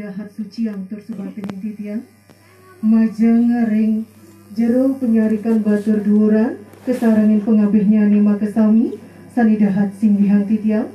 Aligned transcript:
dahat 0.00 0.32
suci 0.32 0.64
yang 0.64 0.88
tersebar 0.88 1.28
titian 1.36 2.08
majang 2.80 3.52
ring 3.68 4.08
jero 4.56 4.96
penyarikan 4.96 5.60
batur 5.60 6.00
duuran 6.00 6.56
kesarangin 6.88 7.44
pengabihnya 7.44 8.08
nima 8.08 8.40
kesami 8.40 8.96
sanidahat 9.36 9.92
singgihang 10.00 10.48
titiang 10.48 10.88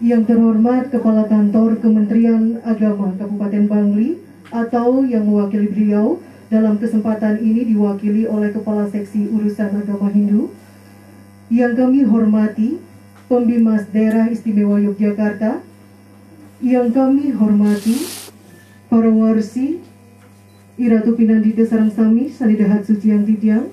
yang 0.00 0.24
terhormat 0.24 0.88
Kepala 0.88 1.28
Kantor 1.28 1.76
Kementerian 1.84 2.64
Agama 2.64 3.12
Kabupaten 3.20 3.68
Bangli 3.68 4.16
atau 4.48 5.04
yang 5.04 5.28
mewakili 5.28 5.68
beliau 5.68 6.16
dalam 6.48 6.80
kesempatan 6.80 7.44
ini 7.44 7.68
diwakili 7.68 8.24
oleh 8.24 8.56
Kepala 8.56 8.88
Seksi 8.88 9.28
Urusan 9.28 9.76
Agama 9.76 10.08
Hindu. 10.08 10.48
Yang 11.52 11.84
kami 11.84 12.08
hormati 12.08 12.80
Pembimas 13.28 13.84
Daerah 13.92 14.32
Istimewa 14.32 14.80
Yogyakarta 14.80 15.68
yang 16.60 16.92
kami 16.92 17.32
hormati 17.32 17.96
para 18.92 19.08
warsi 19.08 19.80
Iratu 20.76 21.16
Pinandita 21.16 21.64
Sarangsami 21.64 22.28
Sanidahat 22.28 22.84
Suci 22.84 23.12
yang 23.12 23.24
Tidiang. 23.24 23.68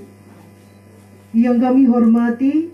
Yang 1.36 1.58
kami 1.60 1.84
hormati 1.84 2.72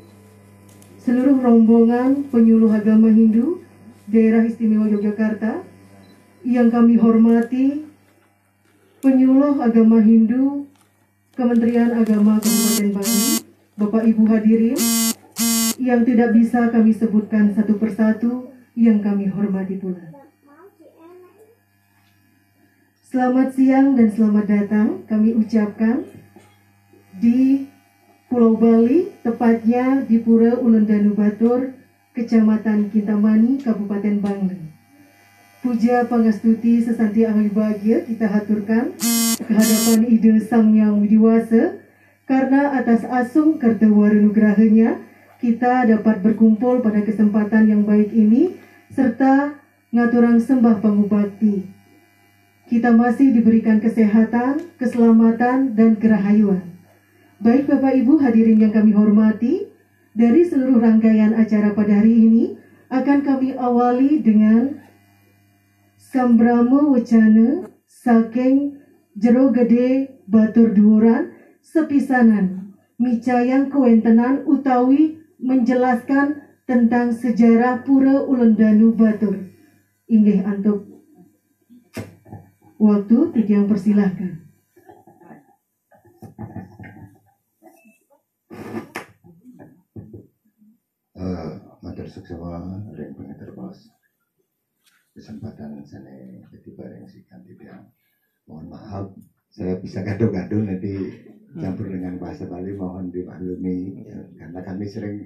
seluruh 1.02 1.42
rombongan 1.42 2.30
penyuluh 2.30 2.70
agama 2.70 3.10
Hindu 3.10 3.66
daerah 4.06 4.46
istimewa 4.46 4.86
Yogyakarta. 4.86 5.66
Yang 6.46 6.68
kami 6.70 6.94
hormati 7.02 7.82
penyuluh 9.02 9.66
agama 9.66 9.98
Hindu 9.98 10.70
Kementerian 11.34 11.90
Agama 11.98 12.38
Kabupaten 12.38 12.90
Bali 12.94 13.22
Bapak 13.82 14.04
Ibu 14.06 14.24
hadirin. 14.30 14.78
Yang 15.82 16.14
tidak 16.14 16.38
bisa 16.38 16.70
kami 16.70 16.94
sebutkan 16.94 17.50
satu 17.58 17.82
persatu 17.82 18.53
yang 18.74 19.02
kami 19.02 19.30
hormati 19.30 19.78
pula. 19.78 20.10
Selamat 23.14 23.54
siang 23.54 23.94
dan 23.94 24.10
selamat 24.10 24.46
datang 24.50 24.88
kami 25.06 25.38
ucapkan 25.38 26.02
di 27.22 27.70
Pulau 28.26 28.58
Bali, 28.58 29.14
tepatnya 29.22 30.02
di 30.02 30.18
Pura 30.18 30.58
Ulendanu 30.58 31.14
Batur, 31.14 31.78
Kecamatan 32.18 32.90
Kintamani, 32.90 33.62
Kabupaten 33.62 34.18
Bangli. 34.18 34.58
Puja 35.62 36.10
Pangastuti 36.10 36.82
Sesanti 36.82 37.24
Ahli 37.24 37.54
Bahagia 37.54 38.02
kita 38.04 38.26
haturkan 38.26 38.98
kehadapan 39.48 40.02
ide 40.10 40.42
Sang 40.42 40.74
Yang 40.74 41.08
Widiwasa 41.08 41.64
karena 42.26 42.74
atas 42.76 43.06
asung 43.06 43.62
kertawaru 43.62 44.28
nugrahanya 44.28 45.00
kita 45.38 45.86
dapat 45.88 46.20
berkumpul 46.20 46.82
pada 46.82 47.06
kesempatan 47.06 47.70
yang 47.70 47.88
baik 47.88 48.12
ini 48.12 48.63
serta 48.94 49.58
ngaturang 49.90 50.38
sembah 50.38 50.78
pangubakti. 50.78 51.66
Kita 52.70 52.94
masih 52.94 53.34
diberikan 53.34 53.82
kesehatan, 53.82 54.78
keselamatan, 54.78 55.74
dan 55.74 55.98
kerahayuan. 55.98 56.64
Baik 57.42 57.68
Bapak 57.68 57.94
Ibu 57.98 58.22
hadirin 58.24 58.62
yang 58.64 58.72
kami 58.72 58.96
hormati, 58.96 59.68
dari 60.14 60.46
seluruh 60.46 60.78
rangkaian 60.78 61.34
acara 61.34 61.74
pada 61.74 62.00
hari 62.00 62.14
ini 62.30 62.44
akan 62.94 63.26
kami 63.26 63.58
awali 63.58 64.22
dengan 64.22 64.78
Sambramo 65.98 66.94
Wacana 66.94 67.66
saking 67.90 68.78
Jero 69.18 69.50
Gede 69.50 70.22
Batur 70.30 70.78
Duuran 70.78 71.34
sepisanan 71.66 72.78
micayang 73.02 73.74
kewentenan 73.74 74.46
utawi 74.46 75.18
menjelaskan 75.42 76.43
tentang 76.64 77.12
sejarah 77.12 77.84
Pura 77.84 78.24
Ulendanu 78.24 78.96
Batur. 78.96 79.52
Inggih 80.08 80.44
antuk. 80.48 80.88
Waktu 82.80 83.32
yang 83.48 83.68
persilahkan. 83.68 84.44
uh, 91.24 91.52
matur 91.80 92.08
suksema 92.10 92.84
ring 92.98 93.16
bos 93.56 93.80
kesempatan 95.16 95.80
sana 95.86 96.12
jadi 96.52 96.70
bareng 96.76 97.06
si 97.08 97.24
kandidat 97.30 97.86
mohon 98.50 98.68
maaf 98.68 99.14
saya 99.54 99.78
bisa 99.80 100.02
gaduh-gaduh 100.02 100.66
nanti 100.66 100.94
campur 101.54 101.86
dengan 101.86 102.18
bahasa 102.18 102.50
Bali 102.50 102.74
mohon 102.74 103.14
dimaklumi. 103.14 104.10
Ya, 104.10 104.20
karena 104.42 104.60
kami 104.66 104.86
sering 104.90 105.18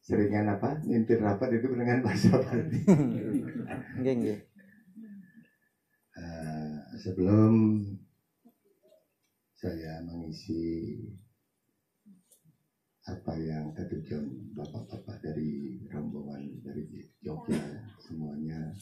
seringan 0.00 0.48
apa 0.56 0.80
ngintir 0.82 1.20
rapat 1.20 1.60
itu 1.60 1.68
dengan 1.70 2.00
bahasa 2.04 2.34
Bali. 2.40 2.80
uh, 6.16 6.76
sebelum 6.96 7.84
saya 9.60 10.00
mengisi 10.04 10.96
apa 13.04 13.32
yang 13.36 13.74
tertujuan 13.76 14.54
bapak-bapak 14.56 15.20
dari 15.20 15.82
rombongan 15.90 16.62
dari 16.62 16.86
Jogja 17.20 17.58
semuanya 18.00 18.72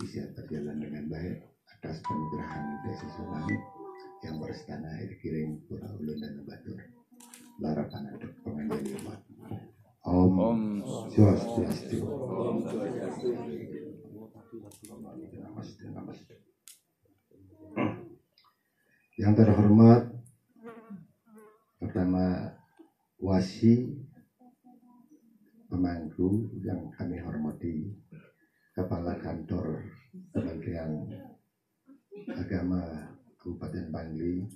bisa 0.00 0.26
berjalan 0.32 0.80
dengan 0.80 1.04
baik 1.12 1.38
atas 1.76 2.00
penugerahan 2.04 2.82
desa 2.84 3.08
Sungai 3.16 3.56
yang 4.20 4.36
berstana 4.36 5.00
air 5.00 5.16
kiring 5.20 5.64
Pura 5.64 5.88
Ulun 5.96 6.20
dan 6.20 6.44
Batur. 6.44 6.80
Larapan 7.60 8.16
untuk 8.16 8.32
penganjali 8.44 8.96
umat. 9.00 9.20
Om, 10.00 10.80
Swastiastu. 11.12 12.00
Yang 19.20 19.34
terhormat 19.36 20.08
pertama 21.76 22.56
wasi 23.20 23.92
pemangku 25.68 26.48
yang 26.64 26.88
kami 26.96 27.20
hormati 27.20 27.92
Kepala 28.72 29.20
Kantor 29.20 29.84
Kementerian 30.32 31.12
Agama 32.40 33.04
Kabupaten 33.36 33.92
Bangli 33.92 34.48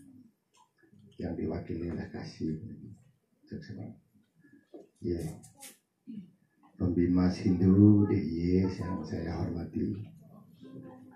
yang 1.21 1.37
diwakili 1.37 1.93
oleh 1.93 2.09
Kasih 2.09 2.57
ya. 5.05 5.21
Pembimas 6.81 7.37
Hindu 7.45 8.09
DIY 8.09 8.67
yang 8.81 9.05
saya 9.05 9.37
hormati. 9.37 10.01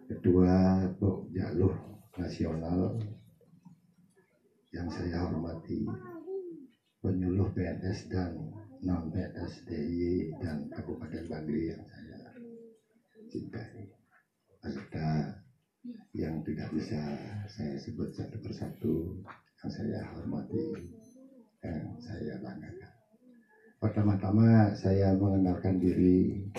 Ketua 0.08 0.86
Bok 1.00 1.32
Jaluh 1.32 1.72
Nasional 2.20 3.00
yang 4.76 4.88
saya 4.92 5.24
hormati. 5.24 5.88
Penyuluh 7.00 7.48
PNS 7.56 8.12
dan 8.12 8.36
non 8.84 9.08
PNS 9.08 9.64
DIY 9.64 10.36
dan 10.44 10.68
Kabupaten 10.68 11.24
Bangli 11.26 11.72
yang 11.72 11.82
saya 11.88 12.20
cintai. 13.32 13.88
Serta 14.68 15.32
yang 16.12 16.44
tidak 16.44 16.68
bisa 16.76 17.00
saya 17.48 17.76
sebut 17.80 18.12
satu 18.12 18.36
persatu 18.42 18.94
yang 19.64 19.70
saya 19.72 19.98
hormati 20.12 20.92
yang 21.64 21.96
saya 22.02 22.36
banggakan. 22.44 22.87
Pertama-tama 23.78 24.74
saya 24.74 25.14
mengenalkan 25.14 25.78
diri. 25.78 26.50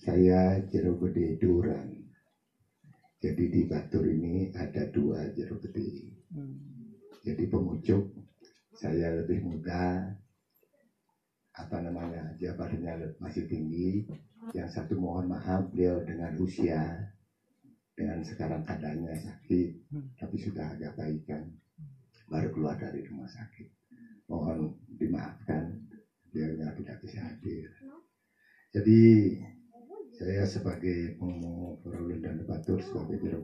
Saya 0.00 0.56
Jero 0.72 0.96
Gede 0.96 1.36
Duran. 1.36 1.92
Jadi 3.20 3.52
di 3.52 3.68
Batur 3.68 4.08
ini 4.08 4.48
ada 4.56 4.88
dua 4.88 5.28
Jero 5.36 5.60
Gede. 5.60 6.08
Jadi 7.20 7.44
pemucuk 7.52 8.16
saya 8.72 9.20
lebih 9.20 9.44
muda 9.44 10.08
apa 11.52 11.76
namanya 11.84 12.32
jabatannya 12.40 13.20
masih 13.20 13.44
tinggi. 13.44 14.08
Yang 14.56 14.80
satu 14.80 14.96
mohon 14.96 15.28
maaf 15.28 15.68
beliau 15.68 16.00
dengan 16.00 16.32
usia 16.40 17.12
dengan 17.92 18.24
sekarang 18.24 18.64
keadaannya 18.64 19.20
sakit 19.20 19.68
tapi 20.16 20.36
sudah 20.40 20.72
agak 20.72 20.96
baikan 20.96 21.44
baru 22.24 22.48
keluar 22.56 22.80
dari 22.80 23.04
rumah 23.04 23.28
sakit. 23.28 23.68
Mohon 24.32 24.80
dimaafkan 24.96 25.87
beliaunya 26.38 26.70
tidak 26.78 27.02
bisa 27.02 27.18
hadir 27.18 27.66
jadi 28.70 29.00
saya 30.14 30.46
sebagai 30.46 31.18
pengumuh 31.18 31.82
Perulun 31.82 32.22
dan 32.22 32.46
Batur 32.46 32.78
sebagai 32.78 33.18
Jero 33.18 33.42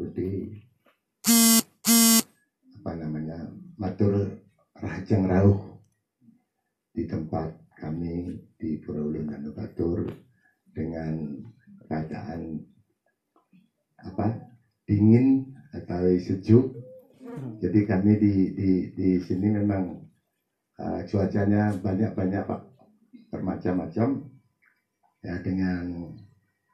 apa 2.78 2.92
namanya 2.94 3.50
matur 3.74 4.38
Rajang 4.78 5.26
Rauh 5.26 5.82
di 6.94 7.02
tempat 7.10 7.50
kami 7.82 8.38
di 8.54 8.78
Pulau 8.78 9.10
dan 9.10 9.42
Batur 9.50 10.06
dengan 10.70 11.42
keadaan 11.90 12.62
apa 14.04 14.38
dingin 14.86 15.56
atau 15.72 16.12
sejuk. 16.20 16.76
Jadi 17.58 17.80
kami 17.88 18.20
di 18.20 18.34
di 18.52 18.70
di 18.92 19.08
sini 19.24 19.48
memang 19.50 20.04
uh, 20.78 21.00
cuacanya 21.08 21.74
banyak 21.80 22.12
banyak 22.12 22.42
pak 22.44 22.73
bermacam-macam 23.34 24.30
ya 25.26 25.34
dengan 25.42 26.14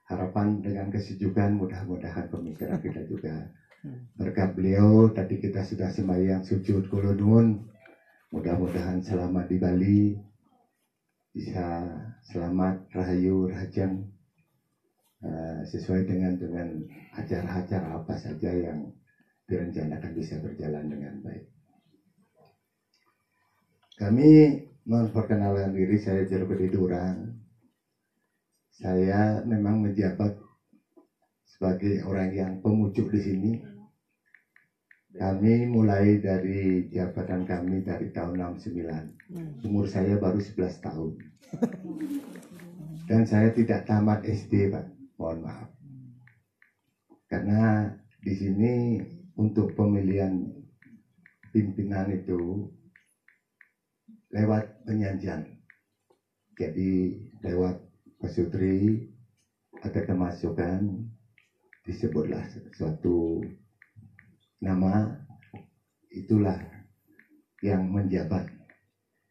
harapan 0.05 0.61
dengan 0.61 0.93
kesejukan 0.93 1.57
mudah-mudahan 1.57 2.29
pemikiran 2.29 2.77
kita 2.77 3.01
juga 3.09 3.49
berkat 4.13 4.53
beliau 4.53 5.09
tadi 5.09 5.41
kita 5.41 5.65
sudah 5.65 5.89
sembahyang 5.89 6.45
sujud 6.45 6.85
kulunun 6.93 7.65
mudah-mudahan 8.29 9.01
selamat 9.01 9.45
di 9.49 9.57
Bali 9.57 10.01
bisa 11.33 11.89
selamat 12.29 12.91
rahayu 12.93 13.49
rajang 13.49 14.05
uh, 15.25 15.63
sesuai 15.65 16.05
dengan 16.05 16.37
dengan 16.37 16.85
acara-acara 17.17 17.97
apa 17.97 18.15
saja 18.19 18.51
yang 18.53 18.91
direncanakan 19.47 20.11
bisa 20.15 20.39
berjalan 20.39 20.87
dengan 20.91 21.15
baik. 21.23 21.47
Kami 23.99 24.31
memperkenalkan 24.85 25.77
diri 25.77 25.97
saya 26.01 26.25
Jero 26.25 26.49
Durang. 26.49 27.37
Saya 28.71 29.45
memang 29.45 29.85
menjabat 29.85 30.41
sebagai 31.45 32.01
orang 32.09 32.31
yang 32.33 32.53
pemucuk 32.65 33.13
di 33.13 33.21
sini. 33.21 33.53
Kami 35.11 35.67
mulai 35.67 36.23
dari 36.23 36.87
jabatan 36.89 37.43
kami 37.43 37.83
dari 37.83 38.15
tahun 38.15 38.41
69. 38.63 39.67
Umur 39.67 39.85
saya 39.91 40.17
baru 40.17 40.39
11 40.39 40.87
tahun. 40.87 41.11
Dan 43.11 43.27
saya 43.27 43.51
tidak 43.51 43.91
tamat 43.91 44.23
SD, 44.23 44.71
Pak. 44.71 44.87
Mohon 45.19 45.51
maaf. 45.51 45.69
Karena 47.27 47.91
di 48.23 48.33
sini 48.39 49.03
untuk 49.35 49.75
pemilihan 49.75 50.47
pimpinan 51.51 52.15
itu 52.15 52.71
lewat 54.31 54.87
penyanjian. 54.87 55.47
Jadi 56.55 57.19
lewat 57.43 57.83
pasutri 58.21 59.11
ada 59.81 60.01
kemasukan 60.05 61.09
disebutlah 61.83 62.45
suatu 62.77 63.41
nama 64.61 65.09
itulah 66.13 66.59
yang 67.65 67.89
menjabat. 67.89 68.47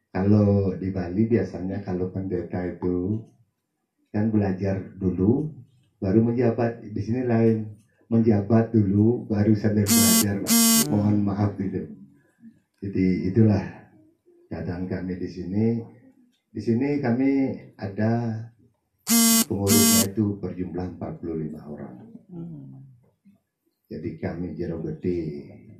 Kalau 0.10 0.74
di 0.74 0.90
Bali 0.90 1.30
biasanya 1.30 1.86
kalau 1.86 2.10
pendeta 2.10 2.66
itu 2.66 3.22
kan 4.10 4.34
belajar 4.34 4.98
dulu 4.98 5.54
baru 6.02 6.25
menjabat. 6.25 6.81
Di 6.81 7.02
sini 7.06 7.30
lain 7.30 7.78
menjabat 8.10 8.74
dulu 8.74 9.30
baru 9.30 9.54
sambil 9.54 9.86
belajar. 9.86 10.42
Mohon 10.90 11.18
maaf 11.30 11.54
gitu. 11.62 11.94
Jadi 12.81 13.30
itulah 13.30 13.79
keadaan 14.50 14.90
kami 14.90 15.13
di 15.16 15.30
sini. 15.30 15.66
Di 16.50 16.62
sini 16.66 16.98
kami 16.98 17.54
ada 17.78 18.42
pengurusnya 19.46 20.10
itu 20.10 20.42
berjumlah 20.42 20.98
45 20.98 21.62
orang. 21.69 21.96
Jadi 23.90 24.22
kami 24.22 24.54
Jero 24.57 24.81
Gede 24.86 25.22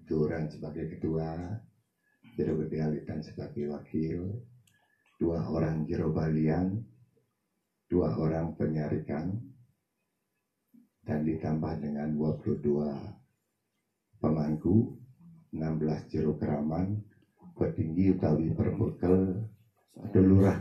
Duran 0.06 0.50
sebagai 0.50 0.98
ketua, 0.98 1.38
Jero 2.38 2.57
Gede 2.66 2.81
Alitan 2.81 3.21
sebagai 3.21 3.69
wakil, 3.69 4.33
dua 5.22 5.45
orang 5.45 5.86
Jero 5.86 6.10
Balian, 6.10 6.81
dua 7.86 8.18
orang 8.18 8.57
penyarikan, 8.57 9.38
dan 11.06 11.25
ditambah 11.25 11.81
dengan 11.81 12.18
22 12.18 14.22
pemangku, 14.22 14.98
16 15.54 16.10
Jero 16.10 16.33
Keraman, 16.38 17.01
petinggi 17.60 18.16
utawi 18.16 18.56
perbekel, 18.56 19.44
ada 20.00 20.20
lurah 20.24 20.56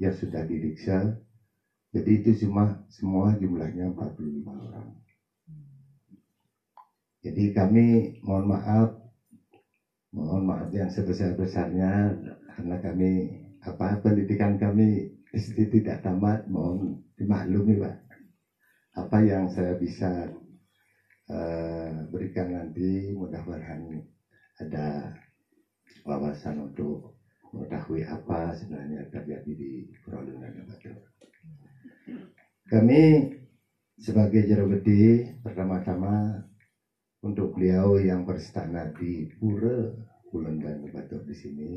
yang 0.00 0.14
sudah 0.16 0.40
didiksa, 0.40 1.12
jadi 1.96 2.10
itu 2.20 2.30
cuma 2.44 2.84
semua 2.92 3.32
jumlahnya 3.36 3.88
45 3.92 4.48
orang. 4.52 4.88
Jadi 7.24 7.44
kami 7.52 7.84
mohon 8.20 8.52
maaf, 8.52 8.88
mohon 10.12 10.44
maaf 10.44 10.68
yang 10.72 10.92
sebesar-besarnya 10.92 12.12
karena 12.52 12.76
kami 12.78 13.10
apa 13.64 13.98
pendidikan 13.98 14.60
kami 14.60 15.08
SD 15.32 15.80
tidak 15.80 16.04
tamat, 16.04 16.44
mohon 16.46 17.00
dimaklumi 17.16 17.80
Pak. 17.80 17.96
Apa 18.96 19.16
yang 19.24 19.48
saya 19.48 19.72
bisa 19.72 20.28
uh, 21.32 21.96
berikan 22.12 22.52
nanti 22.52 23.12
mudah-mudahan 23.12 24.04
ada 24.60 25.16
wawasan 26.06 26.70
untuk 26.70 27.18
mengetahui 27.50 28.06
apa 28.06 28.54
sebenarnya 28.54 29.10
terjadi 29.10 29.50
di 29.50 29.90
Prolungan 30.06 30.62
Batur. 30.62 31.02
Kami 32.66 33.02
sebagai 33.98 34.46
jero 34.46 34.70
gede 34.70 35.34
pertama-tama 35.42 36.46
untuk 37.26 37.58
beliau 37.58 37.98
yang 37.98 38.22
berstana 38.22 38.86
di 38.94 39.26
Pura 39.34 39.90
Kulon 40.30 40.62
dan 40.62 40.86
Batur 40.94 41.26
di 41.26 41.34
sini 41.34 41.74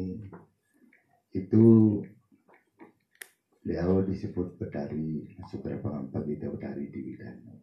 itu 1.34 1.98
beliau 3.66 4.02
disebut 4.06 4.58
Betari 4.58 5.30
Sukra 5.50 5.78
Pengampa 5.78 6.22
Bida 6.22 6.50
Betari 6.50 6.90
di 6.90 7.00
Widano. 7.06 7.62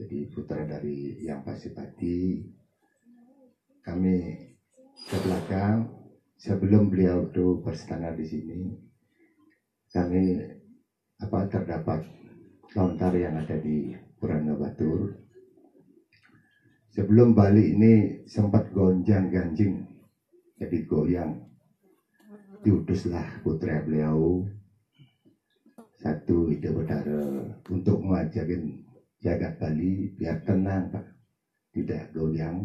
Jadi 0.00 0.24
putra 0.32 0.64
dari 0.64 1.20
yang 1.20 1.44
Pasipati 1.44 2.40
kami 3.84 4.49
ke 5.08 5.16
belakang 5.24 5.88
sebelum 6.36 6.90
beliau 6.90 7.28
itu 7.30 7.60
berstana 7.64 8.12
di 8.12 8.24
sini 8.26 8.90
kami 9.90 10.38
apa 11.20 11.50
terdapat 11.50 12.00
lontar 12.78 13.10
yang 13.18 13.34
ada 13.34 13.58
di 13.58 13.90
Purana 14.16 14.54
Batur. 14.54 15.18
Sebelum 16.90 17.34
Bali 17.34 17.74
ini 17.74 17.92
sempat 18.26 18.70
gonjang 18.70 19.30
ganjing 19.30 19.82
jadi 20.54 20.78
goyang. 20.86 21.42
Diutuslah 22.62 23.42
putra 23.42 23.82
beliau. 23.82 24.46
Satu 25.98 26.48
ide 26.48 26.70
berdarah 26.72 27.60
untuk 27.68 27.98
mengajarin 28.00 28.86
jagat 29.18 29.58
Bali 29.58 30.14
biar 30.14 30.38
tenang 30.46 30.94
pak. 30.94 31.06
Tidak 31.74 32.14
goyang. 32.14 32.62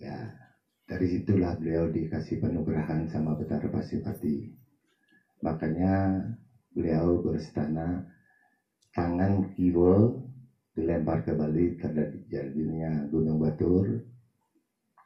Ya 0.00 0.47
dari 0.88 1.04
situlah 1.04 1.52
beliau 1.60 1.92
dikasih 1.92 2.40
penugerahan 2.40 3.04
sama 3.12 3.36
Betara 3.36 3.68
Pasipati. 3.68 4.48
Makanya 5.44 6.24
beliau 6.72 7.20
berstana 7.20 8.08
tangan 8.96 9.52
kiri 9.52 10.00
dilempar 10.72 11.28
ke 11.28 11.36
Bali 11.36 11.76
terjadinya 11.76 13.04
Gunung 13.12 13.36
Batur. 13.36 14.00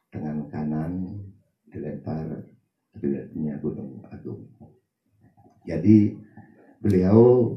Dengan 0.07 0.45
kanan 0.47 1.19
dilempar 1.67 2.47
terjadinya 2.95 3.59
Gunung 3.59 4.07
Agung. 4.07 4.45
Jadi 5.65 6.13
beliau 6.77 7.49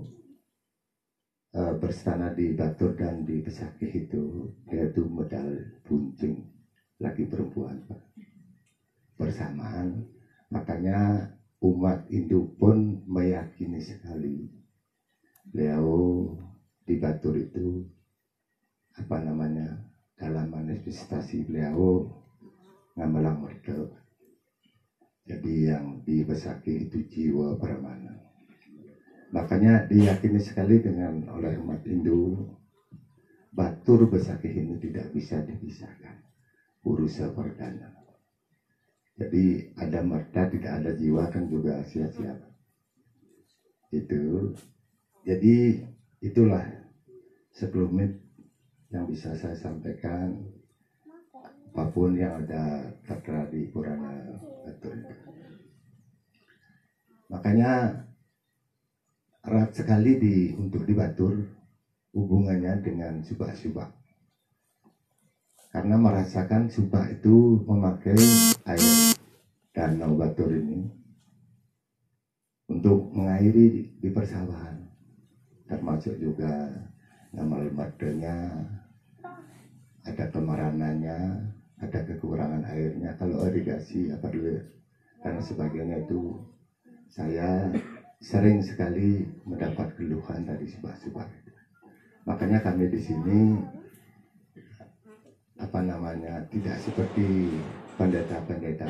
e, 1.52 1.60
berstana 1.76 2.32
di 2.32 2.56
Batur 2.56 2.96
dan 2.96 3.28
di 3.28 3.44
Pesakih 3.44 4.08
itu 4.08 4.48
dia 4.64 4.88
itu 4.88 5.04
modal 5.04 5.52
buncing 5.84 6.55
lagi 6.96 7.28
perempuan 7.28 7.84
Pak. 7.84 8.00
Bersamaan. 9.20 10.08
Makanya 10.48 11.28
umat 11.60 12.08
Hindu 12.08 12.56
pun 12.56 13.04
meyakini 13.04 13.80
sekali. 13.80 14.48
Beliau 15.46 15.86
di 16.86 16.94
Batur 16.96 17.36
itu 17.36 17.84
apa 18.96 19.20
namanya 19.20 19.76
dalam 20.16 20.48
manifestasi 20.48 21.44
beliau 21.44 22.08
ngamalang 22.96 23.44
mereka. 23.44 23.76
Jadi 25.26 25.68
yang 25.68 26.00
di 26.06 26.22
Besaki 26.22 26.86
itu 26.86 27.02
jiwa 27.04 27.58
permana. 27.58 28.14
Makanya 29.34 29.90
diyakini 29.90 30.38
sekali 30.38 30.80
dengan 30.80 31.26
oleh 31.34 31.58
umat 31.58 31.82
Hindu 31.82 32.46
Batur 33.50 34.06
Besaki 34.06 34.54
ini 34.54 34.78
tidak 34.78 35.10
bisa 35.10 35.42
dipisahkan 35.42 36.25
urusan 36.86 37.34
perdana. 37.34 37.90
Jadi 39.18 39.74
ada 39.74 40.00
merta 40.06 40.46
tidak 40.46 40.72
ada 40.78 40.90
jiwa 40.94 41.26
kan 41.26 41.50
juga 41.50 41.82
sia-sia. 41.82 42.36
Itu. 43.90 44.54
Jadi 45.26 45.82
itulah 46.22 46.62
sebelumnya 47.50 48.06
yang 48.94 49.10
bisa 49.10 49.34
saya 49.34 49.56
sampaikan. 49.58 50.30
Apa 51.74 51.92
pun 51.92 52.16
yang 52.16 52.40
ada 52.40 52.88
tertera 53.04 53.44
di 53.52 53.68
Purana 53.68 54.40
Batur 54.64 54.96
Makanya 57.28 58.00
erat 59.44 59.70
sekali 59.76 60.16
di 60.16 60.34
untuk 60.56 60.86
di 60.86 60.94
Batur 60.96 61.36
hubungannya 62.14 62.80
dengan 62.80 63.20
subah-subah. 63.20 64.05
Karena 65.76 66.00
merasakan 66.00 66.72
subah 66.72 67.04
itu 67.12 67.60
memakai 67.68 68.16
air 68.64 69.12
danau 69.76 70.16
Batur 70.16 70.48
ini 70.56 70.88
untuk 72.72 73.12
mengairi 73.12 73.52
di, 73.52 73.82
di 74.00 74.08
persawahan. 74.08 74.88
termasuk 75.68 76.16
juga 76.16 76.72
nama 77.34 77.60
lembadanya 77.60 78.54
ada 80.06 80.24
kemeranannya 80.32 81.20
ada 81.82 82.00
kekurangan 82.06 82.62
airnya 82.70 83.18
kalau 83.18 83.44
irigasi 83.44 84.14
apa 84.14 84.30
dulu 84.30 84.56
karena 85.26 85.42
sebagainya 85.42 86.06
itu 86.06 86.38
saya 87.10 87.68
sering 88.22 88.62
sekali 88.62 89.26
mendapat 89.42 89.92
keluhan 89.98 90.46
dari 90.46 90.70
sebab-sebab 90.70 91.28
makanya 92.30 92.62
kami 92.62 92.86
di 92.86 93.00
sini 93.02 93.38
apa 95.56 95.80
namanya 95.80 96.44
tidak 96.52 96.76
seperti 96.80 97.48
pendeta-pendeta. 97.96 98.88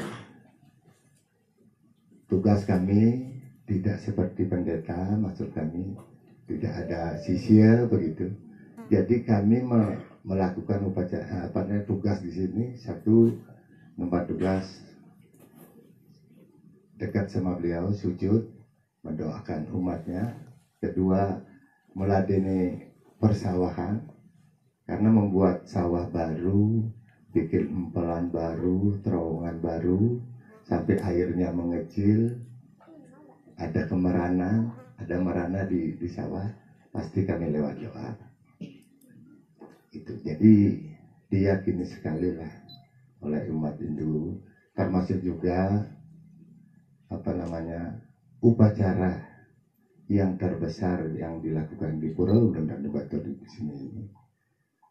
Tugas 2.26 2.66
kami 2.66 3.22
tidak 3.66 4.02
seperti 4.02 4.42
pendeta 4.42 5.14
maksud 5.14 5.46
kami 5.54 5.94
tidak 6.46 6.72
ada 6.74 7.14
sisir 7.18 7.86
begitu. 7.86 8.26
Jadi 8.86 9.22
kami 9.22 9.62
melakukan 10.22 10.86
upacara 10.86 11.46
apa 11.46 11.62
namanya 11.62 11.86
tugas 11.86 12.18
di 12.22 12.30
sini. 12.30 12.74
Satu 12.78 13.30
tempat 13.94 14.22
tugas 14.26 14.82
dekat 16.98 17.30
sama 17.30 17.54
beliau 17.54 17.94
sujud 17.94 18.42
mendoakan 19.06 19.70
umatnya. 19.70 20.34
Kedua 20.82 21.34
meladeni 21.94 22.74
persawahan 23.18 24.15
karena 24.86 25.10
membuat 25.10 25.66
sawah 25.66 26.06
baru 26.06 26.86
bikin 27.34 27.66
empelan 27.68 28.30
baru 28.30 28.94
terowongan 29.02 29.58
baru 29.58 30.22
sampai 30.62 31.02
airnya 31.02 31.50
mengecil 31.50 32.38
ada 33.58 33.82
kemerana 33.90 34.70
ada 34.96 35.16
merana 35.18 35.66
di, 35.66 35.98
di 35.98 36.08
sawah 36.08 36.46
pasti 36.94 37.26
kami 37.26 37.50
lewat 37.50 37.74
doa 37.82 38.10
itu 39.90 40.12
jadi 40.22 40.54
diyakini 41.28 41.84
sekali 41.84 42.30
lah 42.30 42.52
oleh 43.26 43.50
umat 43.50 43.74
Hindu 43.82 44.38
termasuk 44.78 45.18
juga 45.18 45.82
apa 47.10 47.30
namanya 47.34 48.06
upacara 48.38 49.18
yang 50.06 50.38
terbesar 50.38 51.10
yang 51.18 51.42
dilakukan 51.42 51.98
di 51.98 52.14
Pura 52.14 52.38
dan 52.54 52.86
Batu 52.86 53.18
di 53.18 53.34
sini 53.50 53.82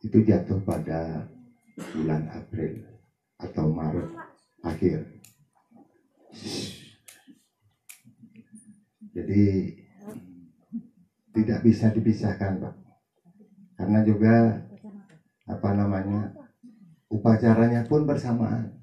itu 0.06 0.22
jatuh 0.22 0.62
pada 0.62 1.26
bulan 1.98 2.30
April 2.30 2.86
atau 3.42 3.66
Maret 3.74 4.10
akhir. 4.62 5.00
Jadi 9.18 9.44
tidak 11.34 11.60
bisa 11.66 11.90
dipisahkan 11.90 12.62
Pak. 12.62 12.76
Karena 13.76 14.00
juga 14.06 14.62
apa 15.50 15.70
namanya 15.74 16.32
upacaranya 17.10 17.82
pun 17.90 18.06
bersamaan 18.06 18.78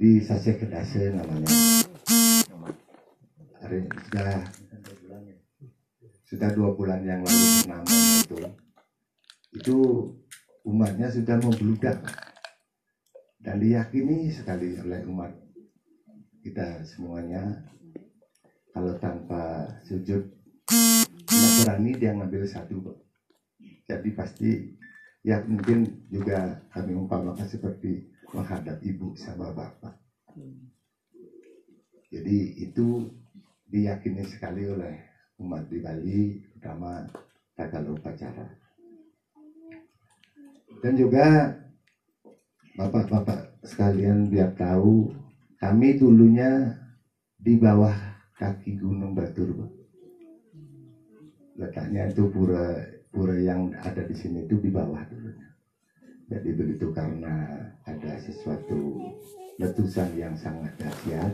di 0.00 0.18
Sase 0.24 0.56
Kedase 0.58 1.14
namanya 1.14 1.48
sudah 4.04 4.30
sudah 6.28 6.48
dua 6.52 6.70
bulan 6.76 7.00
yang 7.06 7.24
lalu 7.24 7.46
purnama 7.64 7.94
itu 8.20 8.63
itu 9.54 9.78
umatnya 10.66 11.08
sudah 11.08 11.38
membludak 11.38 12.02
dan 13.38 13.56
diyakini 13.62 14.28
sekali 14.34 14.76
oleh 14.82 15.06
umat 15.06 15.32
kita 16.42 16.82
semuanya 16.84 17.62
kalau 18.74 18.98
tanpa 18.98 19.70
sujud 19.86 20.26
tidak 21.24 21.52
berani 21.62 21.90
dia 21.96 22.12
ngambil 22.12 22.42
satu 22.44 22.82
jadi 23.84 24.08
pasti 24.16 24.80
ya 25.24 25.44
mungkin 25.44 26.08
juga 26.08 26.64
kami 26.72 26.96
umpamakan 26.96 27.48
seperti 27.48 28.08
menghadap 28.32 28.80
ibu 28.80 29.12
sama 29.16 29.52
bapak. 29.52 29.94
Jadi 32.08 32.64
itu 32.64 33.10
diyakini 33.68 34.24
sekali 34.24 34.70
oleh 34.70 34.94
umat 35.42 35.66
di 35.68 35.78
Bali, 35.82 36.40
terutama 36.48 37.04
tata 37.58 37.80
upacara. 37.84 38.46
Dan 40.84 41.00
juga 41.00 41.48
bapak-bapak 42.76 43.64
sekalian 43.64 44.28
biar 44.28 44.52
tahu, 44.52 45.16
kami 45.56 45.96
dulunya 45.96 46.76
di 47.40 47.56
bawah 47.56 47.96
kaki 48.36 48.76
Gunung 48.76 49.16
Batur. 49.16 49.72
Letaknya 51.56 52.12
itu 52.12 52.28
pura 52.28 52.84
pura 53.08 53.32
yang 53.32 53.72
ada 53.80 54.04
di 54.04 54.12
sini 54.12 54.44
itu 54.44 54.60
di 54.60 54.68
bawah 54.68 55.00
dulunya. 55.08 55.48
Jadi 56.28 56.52
begitu 56.52 56.92
karena 56.92 57.64
ada 57.88 58.20
sesuatu 58.20 59.00
letusan 59.56 60.12
yang 60.20 60.36
sangat 60.36 60.76
dahsyat 60.76 61.32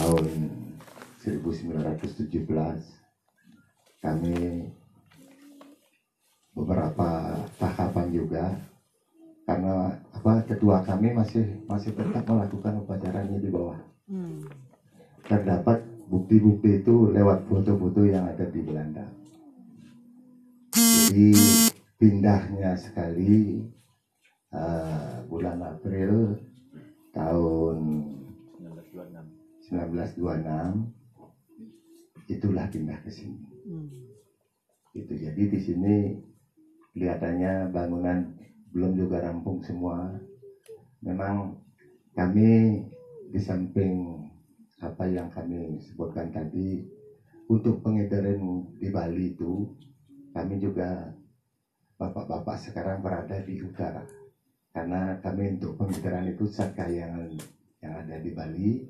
tahun 0.00 0.48
1917 1.20 2.40
kami 4.00 4.64
beberapa 6.56 7.36
tahapan 7.60 8.08
juga 8.08 8.44
karena 9.44 9.92
apa 10.26 10.42
kedua 10.42 10.82
kami 10.82 11.14
masih 11.14 11.62
masih 11.70 11.94
tetap 11.94 12.26
melakukan 12.26 12.82
upacaranya 12.82 13.38
di 13.38 13.46
bawah 13.46 13.78
hmm. 14.10 14.42
terdapat 15.30 15.86
bukti-bukti 16.10 16.82
itu 16.82 17.14
lewat 17.14 17.46
foto-foto 17.46 18.02
yang 18.02 18.26
ada 18.26 18.42
di 18.50 18.58
Belanda 18.58 19.06
jadi 20.74 21.30
pindahnya 21.94 22.74
sekali 22.74 23.70
uh, 24.50 25.22
bulan 25.30 25.62
April 25.62 26.42
tahun 27.14 27.76
1926 29.70 30.26
itulah 32.26 32.66
pindah 32.66 32.98
ke 33.02 33.10
sini. 33.14 33.46
Hmm. 33.66 33.90
Itu 34.90 35.14
jadi 35.14 35.42
di 35.46 35.58
sini 35.62 36.18
kelihatannya 36.94 37.70
bangunan 37.70 38.34
belum 38.76 38.92
juga 38.92 39.24
rampung 39.24 39.64
semua. 39.64 40.12
Memang 41.00 41.56
kami 42.12 42.84
di 43.32 43.40
samping 43.40 44.20
apa 44.84 45.08
yang 45.08 45.32
kami 45.32 45.80
sebutkan 45.80 46.28
tadi 46.28 46.84
untuk 47.48 47.80
pengedaran 47.80 48.68
di 48.76 48.92
Bali 48.92 49.32
itu 49.32 49.72
kami 50.36 50.60
juga 50.60 51.08
bapak-bapak 51.96 52.60
sekarang 52.60 53.00
berada 53.00 53.40
di 53.40 53.64
utara 53.64 54.04
karena 54.76 55.16
kami 55.24 55.56
untuk 55.56 55.80
pembicaraan 55.80 56.28
itu 56.28 56.44
yang 56.92 57.32
yang 57.80 57.94
ada 57.96 58.20
di 58.20 58.30
Bali 58.36 58.84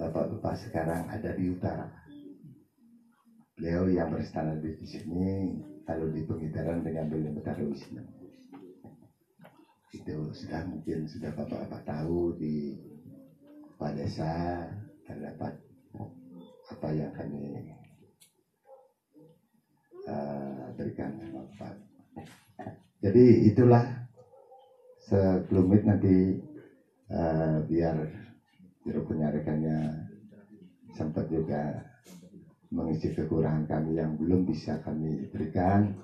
bapak-bapak 0.00 0.56
sekarang 0.56 1.04
ada 1.12 1.36
di 1.36 1.44
utara 1.52 1.92
beliau 3.52 3.84
yang 3.92 4.08
berstandar 4.08 4.56
di 4.64 4.72
sini 4.88 5.60
kalau 5.84 6.08
di 6.08 6.24
pembicaraan 6.24 6.80
dengan 6.80 7.12
beliau 7.12 7.36
Betara 7.36 7.60
Wisnu 7.60 8.17
itu 9.96 10.16
sudah 10.36 10.60
mungkin 10.68 11.08
sudah 11.08 11.32
bapak-bapak 11.32 11.80
tahu 11.88 12.36
di 12.36 12.76
Pak 13.78 13.92
Desa 13.96 14.66
terdapat 15.06 15.52
apa 16.68 16.88
yang 16.92 17.08
kami 17.14 17.56
uh, 20.04 20.68
berikan 20.76 21.16
manfaat. 21.32 21.76
Jadi 23.00 23.48
itulah 23.48 23.80
sebelum 25.08 25.72
nanti 25.86 26.36
uh, 27.08 27.64
biar 27.64 27.96
juru 28.84 29.00
penyarikannya 29.06 30.04
sempat 30.92 31.30
juga 31.32 31.80
mengisi 32.68 33.08
kekurangan 33.08 33.64
kami 33.64 33.96
yang 33.96 34.12
belum 34.20 34.44
bisa 34.44 34.76
kami 34.84 35.24
berikan. 35.32 35.96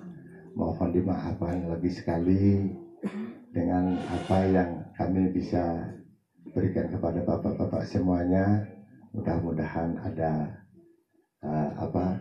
Mohon 0.55 0.89
dimaafkan 0.95 1.67
lebih 1.67 1.91
sekali 1.91 2.71
dengan 3.53 3.97
apa 4.11 4.37
yang 4.49 4.69
kami 4.97 5.31
bisa 5.31 5.91
berikan 6.51 6.91
kepada 6.91 7.23
bapak-bapak 7.23 7.83
semuanya. 7.87 8.65
Mudah-mudahan 9.15 9.95
ada 10.03 10.63
uh, 11.45 11.69
apa 11.79 12.19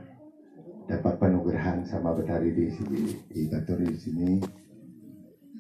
dapat 0.85 1.17
penugerahan 1.17 1.81
sama 1.89 2.13
Betari 2.13 2.53
di 2.53 2.69
sini 2.69 3.03
di 3.33 3.49
Batur 3.49 3.81
di 3.81 3.97
sini 3.97 4.31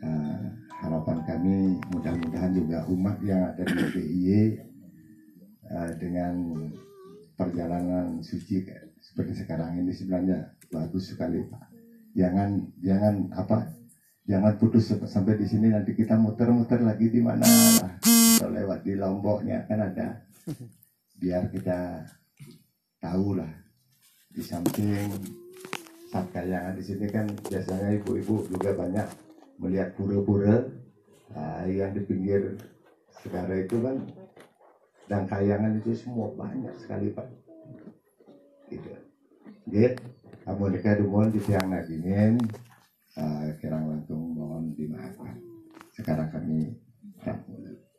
uh, 0.04 0.40
harapan 0.84 1.18
kami 1.24 1.80
mudah-mudahan 1.96 2.52
juga 2.52 2.84
umat 2.92 3.16
yang 3.24 3.40
ada 3.50 3.64
di 3.64 3.84
DIY 3.96 4.30
uh, 5.72 5.90
dengan 5.96 6.34
perjalanan 7.34 8.20
suci 8.20 8.68
seperti 9.00 9.32
sekarang 9.42 9.80
ini 9.80 9.90
sebenarnya 9.90 10.54
bagus 10.68 11.16
sekali 11.16 11.40
Pak 11.48 11.72
jangan 12.14 12.60
jangan 12.84 13.32
apa 13.32 13.72
jangan 14.24 14.56
putus 14.56 14.92
sampai 15.08 15.36
di 15.36 15.46
sini 15.48 15.72
nanti 15.72 15.92
kita 15.92 16.16
muter-muter 16.16 16.80
lagi 16.80 17.08
di 17.12 17.20
mana. 17.20 17.44
Atau 17.44 18.50
lewat 18.50 18.82
di 18.82 18.96
Lomboknya 18.96 19.64
kan 19.68 19.80
ada. 19.80 20.24
Biar 21.16 21.48
kita 21.48 22.02
tahu 23.00 23.38
lah 23.38 23.52
di 24.34 24.42
samping 24.42 25.12
kayangan 26.14 26.74
di 26.78 26.82
sini 26.82 27.06
kan 27.10 27.26
biasanya 27.46 27.90
ibu-ibu 28.02 28.46
juga 28.46 28.70
banyak 28.74 29.06
melihat 29.58 29.94
pura-pura 29.98 30.62
nah, 31.34 31.66
yang 31.66 31.90
di 31.90 32.02
pinggir 32.06 32.54
segara 33.22 33.54
itu 33.58 33.82
kan 33.82 33.98
dan 35.10 35.26
kayangan 35.26 35.78
itu 35.78 35.94
semua 35.94 36.30
banyak 36.34 36.74
sekali 36.78 37.10
pak. 37.10 37.26
Gitu. 38.70 38.90
Gitu 39.70 39.94
kamu 40.44 40.76
nikah 40.76 41.00
di 41.32 41.40
siang 41.40 41.72
nagingin 41.72 42.36
uh, 43.18 43.48
kirang 43.58 43.90
lantung 43.90 44.34
mohon 44.34 44.74
dimaafkan 44.74 45.38
sekarang 45.94 46.30
kami 46.30 46.74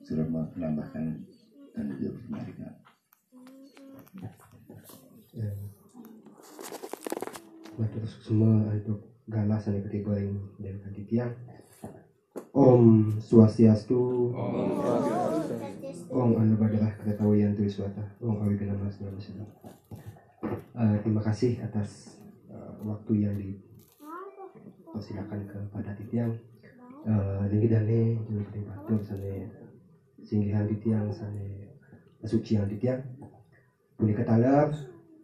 sudah 0.06 0.26
menambahkan 0.28 1.24
dan 1.76 1.86
juga 2.00 2.20
penarikan 2.28 2.74
Matur 7.76 8.08
semua 8.08 8.72
untuk 8.72 9.04
ganas 9.28 9.68
yang 9.68 9.84
ketiga 9.84 10.16
yang 10.16 10.40
dan 10.64 10.80
panitia. 10.80 11.28
Om 12.56 13.20
Swastiastu. 13.20 14.32
Om 16.08 16.32
Anu 16.40 16.56
Badarah 16.56 16.96
Keretawian 16.96 17.52
Tuiswata. 17.52 18.16
Om 18.24 18.48
Awi 18.48 18.56
Kenama 18.56 18.88
Sedang 18.88 19.20
uh, 20.72 20.96
Terima 21.04 21.20
kasih 21.20 21.60
atas 21.60 22.16
uh, 22.48 22.80
waktu 22.88 23.28
yang 23.28 23.36
dipersilakan 24.96 25.42
kepada 25.52 25.92
Titiang. 26.00 26.32
Uh, 27.06 27.44
Linggi 27.52 27.68
Dane, 27.70 28.18
Juli 28.26 28.64
Batur, 28.66 28.98
Sane 29.04 29.46
Singgihan 30.24 30.66
Titiang, 30.66 31.12
Sane 31.12 31.76
Sucian 32.24 32.66
Titiang. 32.72 33.04
Punika 34.00 34.24
Talab, 34.24 34.72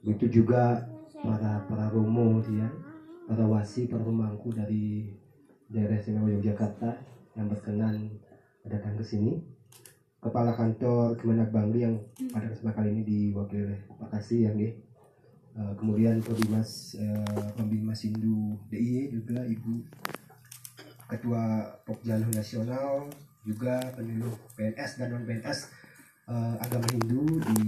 begitu 0.03 0.43
juga 0.43 0.91
para 1.23 1.63
para 1.65 1.87
romo 1.87 2.43
ya 2.51 2.67
para 3.29 3.45
wasi 3.47 3.85
para 3.87 4.01
pemangku 4.01 4.49
dari 4.51 5.13
daerah 5.69 5.99
istimewa 5.99 6.27
Yogyakarta 6.33 6.97
yang 7.37 7.47
berkenan 7.47 8.17
datang 8.65 8.97
ke 8.97 9.05
sini 9.05 9.37
kepala 10.17 10.57
kantor 10.57 11.13
Kemenak 11.19 11.53
Bangli 11.53 11.85
yang 11.85 11.95
pada 12.33 12.49
kesempatan 12.49 12.73
kali 12.73 12.89
ini 12.89 13.01
diwakili 13.05 13.61
oleh 13.69 13.79
Pak 14.01 14.09
Kasih 14.17 14.49
yang 14.49 14.57
ya 14.57 14.71
uh, 15.57 15.73
kemudian 15.75 16.19
Pembimas 16.23 16.95
uh, 16.99 17.49
Pembimas 17.55 17.99
Hindu 18.03 18.59
DIY 18.71 19.15
juga 19.15 19.43
Ibu 19.43 19.73
Ketua 21.11 21.43
Pokjaluh 21.83 22.31
Nasional 22.31 23.11
juga 23.41 23.81
penyuluh 23.97 24.31
PNS 24.53 25.01
dan 25.01 25.07
non 25.11 25.25
PNS 25.25 25.59
uh, 26.29 26.55
agama 26.61 26.87
Hindu 26.93 27.41
di 27.41 27.65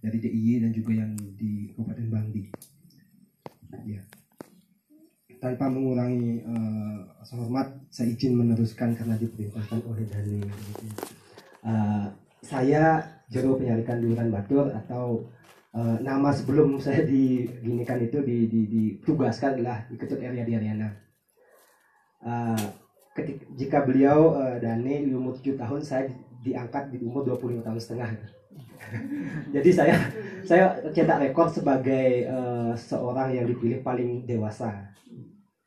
dari 0.00 0.18
DIY 0.22 0.64
dan 0.64 0.70
juga 0.72 0.92
yang 0.94 1.12
di 1.36 1.74
Kabupaten 1.74 2.06
Bangli. 2.08 2.44
Ya. 3.84 4.00
Tanpa 5.38 5.70
mengurangi 5.70 6.42
uh, 6.42 6.98
hormat 7.36 7.68
saya 7.92 8.10
izin 8.10 8.34
meneruskan 8.34 8.96
karena 8.96 9.14
diperintahkan 9.20 9.84
oleh 9.86 10.02
Dani 10.08 10.40
uh, 11.62 12.06
saya 12.42 13.04
Jero 13.28 13.60
Penyalikan 13.60 14.00
Duluran 14.00 14.32
Batur 14.32 14.72
atau 14.72 15.28
uh, 15.78 15.96
nama 16.02 16.34
sebelum 16.34 16.74
saya 16.84 17.06
diginikan 17.06 18.02
itu 18.02 18.18
di, 18.26 18.50
di, 18.50 18.60
ditugaskan 18.66 19.62
adalah 19.62 19.86
Ketut 19.94 20.18
Area 20.18 20.42
di 20.42 20.52
Ariana 20.58 20.90
uh, 22.26 22.66
ketika, 23.14 23.44
jika 23.54 23.78
beliau 23.86 24.34
uh, 24.34 24.58
Dani 24.58 25.06
di 25.06 25.14
umur 25.14 25.38
7 25.38 25.54
tahun 25.54 25.80
saya 25.86 26.10
diangkat 26.42 26.90
di 26.90 26.98
umur 27.06 27.22
25 27.22 27.62
tahun 27.62 27.78
setengah 27.78 28.10
Jadi 29.54 29.70
saya 29.74 29.94
saya 30.44 30.80
cetak 30.90 31.28
rekor 31.28 31.46
sebagai 31.50 32.26
uh, 32.28 32.72
seorang 32.74 33.34
yang 33.34 33.46
dipilih 33.46 33.84
paling 33.84 34.24
dewasa. 34.24 34.72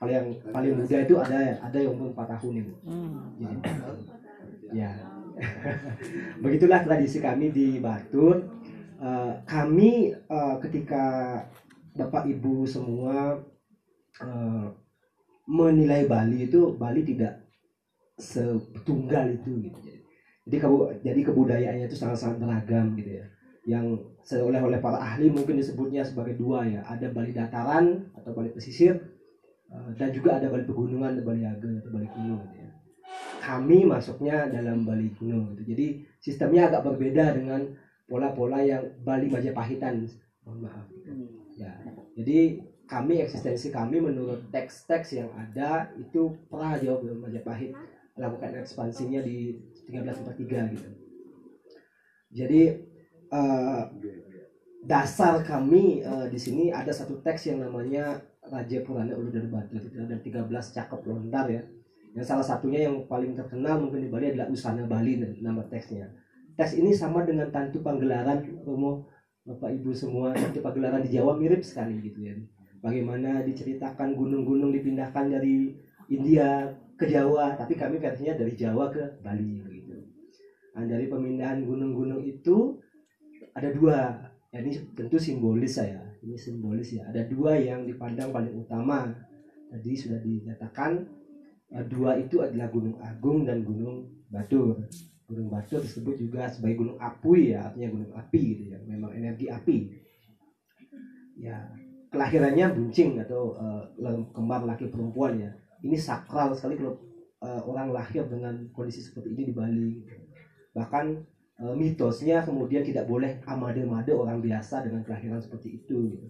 Paling 0.02 0.16
yang 0.18 0.28
paling 0.50 0.74
muda 0.82 0.98
itu 0.98 1.16
ada 1.22 1.62
ada 1.62 1.78
yang 1.78 1.94
umur 1.94 2.10
4 2.18 2.34
tahun 2.38 2.54
ibu. 2.66 2.74
Hmm. 2.88 3.62
ya. 4.80 4.92
Begitulah 6.42 6.82
tradisi 6.82 7.22
kami 7.22 7.54
di 7.54 7.78
Batur. 7.78 8.61
Uh, 9.02 9.34
kami 9.50 10.14
uh, 10.30 10.62
ketika 10.62 11.06
Bapak 11.98 12.30
Ibu 12.30 12.70
semua 12.70 13.34
uh, 14.22 14.66
menilai 15.50 16.06
Bali 16.06 16.46
itu 16.46 16.78
Bali 16.78 17.02
tidak 17.02 17.50
setunggal 18.22 19.34
itu 19.34 19.52
gitu. 19.66 19.80
Jadi 20.46 20.58
kebu 20.58 20.78
jadi 21.02 21.22
kebudayaannya 21.26 21.86
itu 21.90 21.98
sangat-sangat 21.98 22.38
beragam 22.38 22.94
gitu 22.94 23.22
ya. 23.22 23.26
Yang 23.66 23.86
oleh 24.38 24.62
oleh 24.62 24.78
para 24.78 25.02
ahli 25.02 25.34
mungkin 25.34 25.58
disebutnya 25.58 26.06
sebagai 26.06 26.38
dua 26.38 26.66
ya. 26.70 26.86
Ada 26.86 27.10
Bali 27.10 27.34
dataran 27.34 28.10
atau 28.14 28.32
Bali 28.38 28.54
pesisir 28.54 29.02
eh, 29.70 29.90
dan 29.98 30.14
juga 30.14 30.38
ada 30.38 30.50
Bali 30.50 30.66
pegunungan 30.66 31.18
atau 31.18 31.26
Bali 31.26 31.42
ageng 31.42 31.82
atau 31.82 31.90
Bali 31.90 32.08
kuno 32.10 32.38
gitu 32.46 32.58
ya. 32.58 32.70
Kami 33.42 33.90
masuknya 33.90 34.46
dalam 34.50 34.86
Bali 34.86 35.10
kuno 35.18 35.58
gitu. 35.58 35.74
Jadi 35.74 36.06
sistemnya 36.22 36.70
agak 36.70 36.86
berbeda 36.86 37.34
dengan 37.38 37.66
pola-pola 38.12 38.60
yang 38.60 38.84
Bali 39.00 39.32
Majapahitan 39.32 40.04
mohon 40.44 40.68
maaf 40.68 40.86
gitu. 40.92 41.16
ya 41.56 41.72
jadi 42.20 42.60
kami 42.92 43.24
eksistensi 43.24 43.72
kami 43.72 44.04
menurut 44.04 44.52
teks-teks 44.52 45.16
yang 45.16 45.32
ada 45.32 45.88
itu 45.96 46.36
pernah 46.52 46.76
jauh 46.76 47.00
Majapahit 47.00 47.72
melakukan 48.20 48.60
ekspansinya 48.60 49.24
di 49.24 49.56
1343 49.88 50.76
gitu. 50.76 50.90
Jadi 52.36 52.62
uh, 53.32 53.88
dasar 54.84 55.40
kami 55.48 56.04
uh, 56.04 56.28
di 56.28 56.36
sini 56.36 56.68
ada 56.76 56.92
satu 56.92 57.24
teks 57.24 57.48
yang 57.48 57.64
namanya 57.64 58.20
Raja 58.44 58.84
Purana 58.84 59.16
Ulu 59.16 59.32
dan 59.32 59.48
Batu 59.48 59.80
dan 59.80 60.20
13 60.20 60.52
cakep 60.52 61.02
lontar 61.08 61.48
ya. 61.48 61.64
Yang 62.12 62.28
salah 62.28 62.44
satunya 62.44 62.92
yang 62.92 63.08
paling 63.08 63.40
terkenal 63.40 63.80
mungkin 63.80 64.04
di 64.04 64.12
Bali 64.12 64.36
adalah 64.36 64.52
Usana 64.52 64.84
Bali 64.84 65.16
nama 65.40 65.64
teksnya. 65.72 66.12
Teks 66.62 66.78
ini 66.78 66.94
sama 66.94 67.26
dengan 67.26 67.50
tantu 67.50 67.82
panggelaran 67.82 68.46
Romo 68.62 69.10
Bapak 69.42 69.82
Ibu 69.82 69.98
semua 69.98 70.30
tantu 70.30 70.62
panggelaran 70.62 71.02
di 71.02 71.10
Jawa 71.10 71.34
mirip 71.34 71.66
sekali 71.66 71.98
gitu 72.06 72.22
ya. 72.22 72.38
Bagaimana 72.86 73.42
diceritakan 73.42 74.14
gunung-gunung 74.14 74.70
dipindahkan 74.70 75.26
dari 75.34 75.74
India 76.14 76.70
ke 76.94 77.10
Jawa, 77.10 77.58
tapi 77.58 77.74
kami 77.74 77.98
versinya 77.98 78.38
dari 78.38 78.54
Jawa 78.54 78.94
ke 78.94 79.02
Bali 79.26 79.58
Nah, 80.78 80.86
dari 80.86 81.10
pemindahan 81.10 81.66
gunung-gunung 81.66 82.22
itu 82.30 82.78
ada 83.58 83.74
dua. 83.74 84.30
Ya, 84.54 84.62
ini 84.62 84.78
tentu 84.94 85.18
simbolis 85.18 85.82
saya. 85.82 86.14
Ini 86.22 86.38
simbolis 86.38 86.94
ya. 86.94 87.10
Ada 87.10 87.26
dua 87.26 87.58
yang 87.58 87.90
dipandang 87.90 88.30
paling 88.30 88.54
utama. 88.54 89.10
Tadi 89.66 89.98
sudah 89.98 90.22
dinyatakan 90.22 91.10
eh, 91.74 91.86
dua 91.90 92.22
itu 92.22 92.46
adalah 92.46 92.70
Gunung 92.70 93.02
Agung 93.02 93.50
dan 93.50 93.66
Gunung 93.66 94.30
Batur. 94.30 94.78
Gunung 95.32 95.48
Batur 95.48 95.80
disebut 95.80 96.20
juga 96.20 96.52
sebagai 96.52 96.84
gunung 96.84 97.00
api 97.00 97.56
ya, 97.56 97.72
artinya 97.72 97.90
gunung 97.96 98.12
api 98.12 98.42
gitu 98.52 98.64
ya. 98.76 98.78
Memang 98.84 99.16
energi 99.16 99.48
api. 99.48 99.78
Ya, 101.40 101.72
kelahirannya 102.12 102.76
buncing 102.76 103.24
atau 103.24 103.56
uh, 103.56 103.88
kembar 104.36 104.68
laki 104.68 104.92
perempuan 104.92 105.40
ya. 105.40 105.52
Ini 105.82 105.96
sakral 105.96 106.52
sekali 106.54 106.76
kalau 106.76 107.00
uh, 107.40 107.64
orang 107.64 107.96
lahir 107.96 108.28
dengan 108.28 108.68
kondisi 108.76 109.00
seperti 109.00 109.32
ini 109.32 109.50
di 109.50 109.54
Bali. 109.56 109.90
Gitu 110.04 110.22
bahkan 110.72 111.20
e, 111.60 111.64
mitosnya 111.76 112.44
kemudian 112.48 112.84
tidak 112.84 113.08
boleh 113.08 113.40
amade-made 113.44 114.12
orang 114.16 114.40
biasa 114.40 114.88
dengan 114.88 115.04
kelahiran 115.04 115.44
seperti 115.44 115.84
itu 115.84 116.16
gitu. 116.16 116.28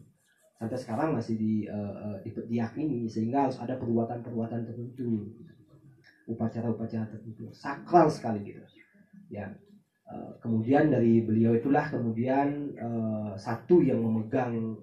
sampai 0.57 0.77
sekarang 0.77 1.09
masih 1.13 1.35
di, 1.37 1.53
e, 1.69 1.79
e, 2.25 2.29
diyakini 2.49 3.05
sehingga 3.05 3.49
harus 3.49 3.57
ada 3.61 3.77
perbuatan-perbuatan 3.77 4.65
tertentu 4.65 5.29
upacara-upacara 6.29 7.09
tertentu 7.09 7.49
sakral 7.53 8.09
sekali 8.09 8.45
gitu 8.45 8.61
ya. 9.31 9.47
E, 10.03 10.13
kemudian 10.43 10.91
dari 10.91 11.23
beliau 11.23 11.55
itulah 11.55 11.87
kemudian 11.87 12.75
e, 12.75 12.89
satu 13.39 13.79
yang 13.79 14.03
memegang 14.03 14.75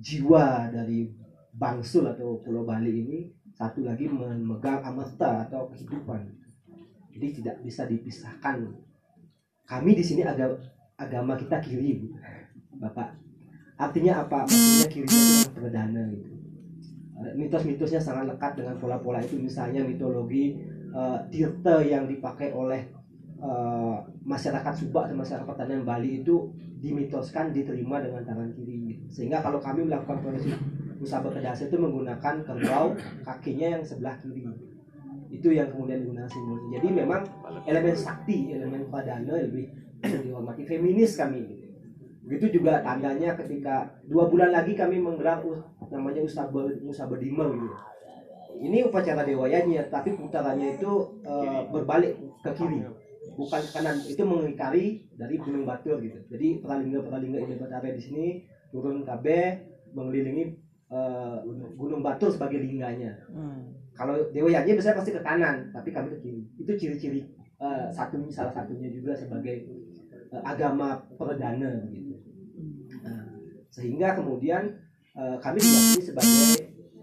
jiwa 0.00 0.72
dari 0.72 1.12
Bangsul 1.52 2.08
atau 2.08 2.40
Pulau 2.40 2.64
Bali 2.64 3.04
ini 3.04 3.18
satu 3.52 3.84
lagi 3.84 4.08
memegang 4.08 4.80
amerta 4.80 5.44
atau 5.44 5.68
kehidupan. 5.68 6.32
Jadi 7.12 7.26
tidak 7.42 7.60
bisa 7.60 7.84
dipisahkan. 7.84 8.72
Kami 9.68 9.90
di 9.92 10.02
sini 10.02 10.24
agama 10.24 10.56
agama 10.96 11.36
kita 11.36 11.60
kiri 11.60 12.00
bu. 12.00 12.16
Bapak. 12.80 13.12
Artinya 13.76 14.24
apa? 14.24 14.48
Maksudnya 14.48 14.88
kiri 14.88 15.08
itu 15.08 15.50
perdana 15.52 16.02
gitu. 16.08 16.32
Eh, 17.20 17.32
mitos-mitosnya 17.36 18.00
sangat 18.00 18.32
lekat 18.32 18.56
dengan 18.56 18.80
pola-pola 18.80 19.20
itu. 19.20 19.36
Misalnya 19.36 19.84
mitologi 19.84 20.56
uh, 20.96 21.20
tirta 21.28 21.84
yang 21.84 22.08
dipakai 22.08 22.56
oleh 22.56 22.88
uh, 23.40 23.98
masyarakat 24.24 24.72
Subak 24.76 25.10
dan 25.10 25.16
masyarakat 25.16 25.46
pertanian 25.48 25.82
Bali 25.82 26.22
itu 26.22 26.52
dimitoskan 26.80 27.52
diterima 27.52 28.00
dengan 28.00 28.24
tangan 28.24 28.48
kiri. 28.56 29.00
Sehingga 29.12 29.44
kalau 29.44 29.60
kami 29.60 29.84
melakukan 29.84 30.20
proses 30.24 30.56
usaha 31.00 31.20
berkedasi 31.24 31.72
itu 31.72 31.76
menggunakan 31.80 32.44
kerbau 32.44 32.96
kakinya 33.24 33.80
yang 33.80 33.82
sebelah 33.84 34.16
kiri. 34.20 34.48
Itu 35.30 35.52
yang 35.52 35.70
kemudian 35.72 36.02
digunakan 36.04 36.26
simbolnya 36.26 36.80
jadi 36.80 36.88
memang 36.90 37.22
elemen 37.64 37.94
sakti 37.94 38.50
elemen 38.50 38.88
padana 38.90 39.38
lebih 39.38 39.68
dihormati. 40.24 40.64
Feminis 40.64 41.16
kami. 41.16 41.44
Gitu. 41.44 41.66
Begitu 42.26 42.60
juga 42.60 42.84
tandanya 42.84 43.34
ketika 43.38 43.88
dua 44.06 44.28
bulan 44.28 44.52
lagi 44.52 44.76
kami 44.76 45.00
menggelar 45.00 45.40
namanya 45.90 46.22
Usaba 46.24 46.68
Musaba 46.84 47.16
Dimel 47.16 47.56
gitu. 47.56 47.78
Ini 48.60 48.84
upacara 48.84 49.24
dewa 49.24 49.48
ya, 49.48 49.64
tapi 49.88 50.12
putarannya 50.12 50.76
itu 50.76 50.92
uh, 51.24 51.64
berbalik 51.72 52.12
ke 52.44 52.50
kiri, 52.52 52.84
bukan 53.40 53.60
ke 53.64 53.70
kanan. 53.72 53.96
Itu 54.04 54.22
mengikari 54.28 55.08
dari 55.16 55.40
Gunung 55.40 55.64
Batur 55.64 55.96
gitu. 56.04 56.20
Jadi 56.28 56.60
peralingga-peralingga 56.60 57.38
ini 57.40 57.54
berada 57.56 57.88
di 57.88 58.02
sini 58.04 58.26
turun 58.68 59.02
KB 59.02 59.26
mengelilingi 59.96 60.44
uh, 60.92 61.40
Gunung 61.74 62.04
Batur 62.04 62.28
sebagai 62.28 62.60
lingganya. 62.60 63.16
Hmm. 63.32 63.72
Kalau 63.96 64.28
dewa 64.32 64.48
Yanyi 64.48 64.76
biasanya 64.76 64.96
pasti 65.00 65.12
ke 65.12 65.20
kanan, 65.24 65.72
tapi 65.72 65.88
kami 65.92 66.12
ke 66.16 66.18
kiri. 66.20 66.42
Itu 66.60 66.72
ciri-ciri 66.76 67.20
uh, 67.60 67.88
satu 67.92 68.28
salah 68.28 68.52
satunya 68.52 68.88
juga 68.92 69.16
sebagai 69.16 69.66
uh, 70.32 70.42
agama 70.44 71.00
perdana 71.16 71.84
gitu. 71.92 72.16
Nah, 73.00 73.24
sehingga 73.72 74.16
kemudian 74.16 74.76
uh, 75.16 75.36
kami 75.40 75.58
diyakini 75.60 76.02
sebagai 76.04 76.44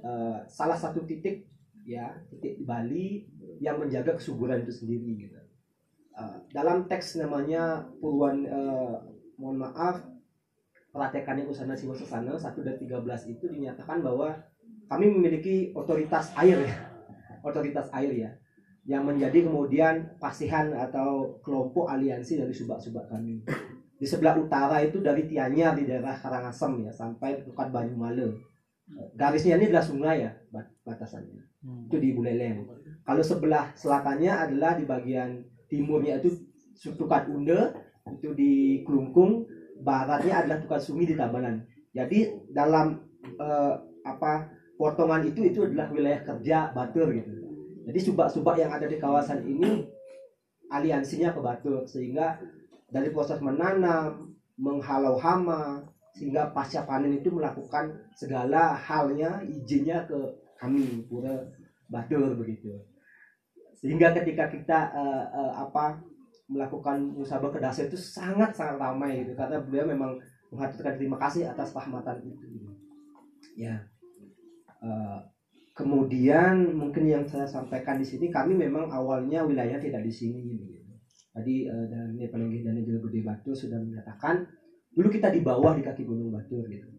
uh, 0.02 0.41
salah 0.50 0.78
satu 0.78 1.06
titik 1.06 1.45
ya 1.88 2.17
titik 2.34 2.60
di 2.60 2.65
Bali 2.67 3.08
yang 3.63 3.80
menjaga 3.80 4.17
kesuburan 4.17 4.65
itu 4.65 4.73
sendiri 4.73 5.28
gitu. 5.28 5.37
Uh, 6.17 6.41
dalam 6.49 6.89
teks 6.89 7.21
namanya 7.21 7.86
Puluhan 8.01 8.49
uh, 8.49 8.97
mohon 9.38 9.62
maaf 9.62 10.01
praktekannya 10.89 11.45
Usana 11.45 11.77
Siwa 11.77 11.93
Sesana 11.93 12.34
1 12.34 12.58
dan 12.65 12.75
13 12.82 13.38
itu 13.38 13.45
dinyatakan 13.45 14.01
bahwa 14.01 14.34
kami 14.89 15.13
memiliki 15.13 15.69
otoritas 15.77 16.34
air 16.34 16.58
ya. 16.65 16.75
Otoritas 17.45 17.93
air 17.93 18.12
ya 18.17 18.32
yang 18.88 19.03
menjadi 19.03 19.43
kemudian 19.43 20.15
pasihan 20.15 20.71
atau 20.71 21.38
kelompok 21.43 21.91
aliansi 21.91 22.39
dari 22.39 22.56
subak-subak 22.56 23.12
kami. 23.12 23.43
Di 23.99 24.08
sebelah 24.08 24.39
utara 24.39 24.80
itu 24.80 25.03
dari 25.03 25.27
Tianyar 25.27 25.75
di 25.75 25.84
daerah 25.84 26.15
Karangasem 26.15 26.88
ya 26.88 26.91
sampai 26.95 27.43
Bukat 27.43 27.67
Banyumale. 27.67 28.32
Garisnya 29.19 29.60
ini 29.60 29.67
adalah 29.67 29.84
sungai 29.84 30.23
ya 30.23 30.32
batasannya. 30.88 31.43
Hmm. 31.60 31.91
Itu 31.91 31.99
di 31.99 32.15
Buleleng. 32.15 32.63
Kalau 33.03 33.19
sebelah 33.19 33.75
selatannya 33.75 34.32
adalah 34.32 34.80
di 34.80 34.88
bagian 34.88 35.43
timurnya 35.67 36.19
itu 36.19 36.36
Tukat 36.77 37.27
Unde 37.32 37.73
itu 38.08 38.32
di 38.38 38.82
Kelungkung, 38.86 39.49
baratnya 39.82 40.43
adalah 40.45 40.62
Tukat 40.62 40.82
Sumi 40.84 41.10
di 41.10 41.17
Tabanan. 41.17 41.65
Jadi 41.91 42.47
dalam 42.53 43.01
eh, 43.23 43.73
apa 44.06 44.53
potongan 44.77 45.25
itu 45.25 45.41
itu 45.43 45.65
adalah 45.65 45.89
wilayah 45.89 46.21
kerja 46.23 46.71
Batur 46.71 47.12
gitu. 47.12 47.32
Jadi 47.88 47.99
subak-subak 48.03 48.60
yang 48.60 48.71
ada 48.75 48.86
di 48.86 48.99
kawasan 48.99 49.47
ini 49.47 49.88
aliansinya 50.69 51.34
ke 51.34 51.39
Batur 51.39 51.88
sehingga 51.88 52.38
dari 52.88 53.12
proses 53.12 53.39
menanam, 53.43 54.36
menghalau 54.60 55.19
hama, 55.19 55.84
sehingga 56.17 56.49
pasca 56.49 56.82
panen 56.84 57.21
itu 57.21 57.30
melakukan 57.30 57.93
segala 58.17 58.73
halnya 58.73 59.45
izinnya 59.45 60.10
ke 60.10 60.17
kami 60.58 61.06
pura 61.06 61.45
badur 61.88 62.34
begitu 62.34 62.73
sehingga 63.77 64.09
ketika 64.17 64.49
kita 64.49 64.79
uh, 64.89 65.25
uh, 65.29 65.53
apa 65.69 66.01
melakukan 66.49 67.13
musabah 67.13 67.51
ke 67.53 67.59
dasa 67.61 67.85
itu 67.85 67.99
sangat 67.99 68.57
sangat 68.57 68.81
ramai 68.81 69.21
gitu. 69.21 69.37
Karena 69.37 69.61
beliau 69.61 69.85
memang 69.85 70.17
menghaturkan 70.49 70.97
terima 70.97 71.17
kasih 71.21 71.45
atas 71.45 71.75
rahmatan 71.75 72.23
itu. 72.25 72.45
Ya. 73.53 73.85
Uh, 74.81 75.21
kemudian 75.77 76.73
mungkin 76.73 77.05
yang 77.05 77.23
saya 77.29 77.45
sampaikan 77.45 78.01
di 78.01 78.05
sini 78.05 78.33
kami 78.33 78.57
memang 78.57 78.89
awalnya 78.89 79.45
wilayah 79.45 79.77
tidak 79.77 80.05
di 80.05 80.13
sini 80.13 80.41
gitu. 80.57 80.93
tadi 81.33 81.69
uh, 81.69 81.85
dan 81.89 82.17
penenggih 82.17 82.65
dan 82.65 82.81
juga 82.81 83.09
Gede 83.09 83.21
Batu 83.25 83.51
sudah 83.53 83.77
menyatakan 83.77 84.45
dulu 84.93 85.09
kita 85.13 85.29
di 85.29 85.45
bawah 85.45 85.77
di 85.77 85.85
kaki 85.85 86.01
Gunung 86.05 86.33
Batur 86.33 86.65
gitu. 86.65 86.89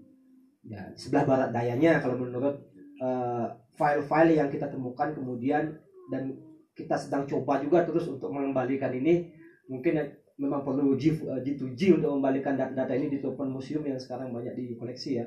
Ya 0.62 0.94
sebelah 0.94 1.26
barat 1.26 1.50
dayanya 1.50 1.98
kalau 1.98 2.18
menurut 2.18 2.70
file 2.98 3.54
file-file 3.78 4.42
yang 4.42 4.50
kita 4.50 4.66
temukan 4.70 5.14
kemudian 5.14 5.78
dan 6.10 6.34
kita 6.78 6.94
sedang 6.94 7.26
coba 7.26 7.58
juga 7.58 7.82
terus 7.82 8.06
untuk 8.06 8.30
mengembalikan 8.30 8.94
ini. 8.94 9.34
Mungkin 9.66 9.98
memang 10.38 10.62
perlu 10.62 10.94
G, 10.94 11.18
uh, 11.26 11.42
G2G 11.42 11.98
untuk 11.98 12.14
membalikan 12.14 12.54
data-data 12.54 12.94
ini 12.94 13.10
di 13.10 13.18
Open 13.26 13.50
Museum 13.50 13.82
yang 13.82 13.98
sekarang 13.98 14.30
banyak 14.30 14.54
di 14.54 14.78
koleksi 14.78 15.18
ya. 15.18 15.26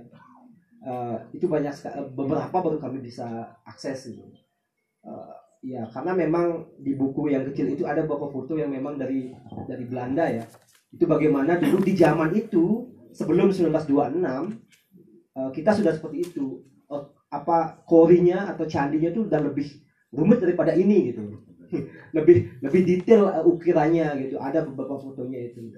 Uh, 0.81 1.19
itu 1.35 1.45
banyak 1.45 1.75
beberapa 2.15 2.57
baru 2.57 2.79
kami 2.79 3.03
bisa 3.03 3.53
akses 3.67 4.07
gitu. 4.07 4.23
Uh, 5.03 5.35
ya 5.61 5.85
karena 5.93 6.17
memang 6.17 6.73
di 6.81 6.97
buku 6.97 7.29
yang 7.29 7.45
kecil 7.45 7.69
itu 7.69 7.85
ada 7.85 8.01
beberapa 8.01 8.33
foto 8.33 8.57
yang 8.57 8.73
memang 8.73 8.97
dari 8.97 9.29
dari 9.67 9.85
Belanda 9.85 10.25
ya. 10.25 10.47
Itu 10.89 11.05
bagaimana 11.05 11.61
dulu 11.61 11.85
di 11.85 11.93
zaman 11.93 12.33
itu 12.33 12.89
sebelum 13.15 13.51
1926 13.51 14.23
eh, 15.37 15.49
kita 15.55 15.71
sudah 15.77 15.93
seperti 15.95 16.17
itu. 16.33 16.65
Eh, 16.91 17.03
apa 17.31 17.79
korinya 17.87 18.51
atau 18.51 18.67
candinya 18.67 19.07
itu 19.07 19.23
udah 19.23 19.39
lebih 19.39 19.71
rumit 20.11 20.39
daripada 20.43 20.75
ini 20.75 21.11
gitu. 21.11 21.23
Lebih 22.15 22.59
lebih 22.59 22.81
detail 22.83 23.31
eh, 23.31 23.43
ukirannya 23.47 24.27
gitu. 24.27 24.35
Ada 24.35 24.67
beberapa 24.67 24.99
fotonya 24.99 25.47
itu 25.47 25.71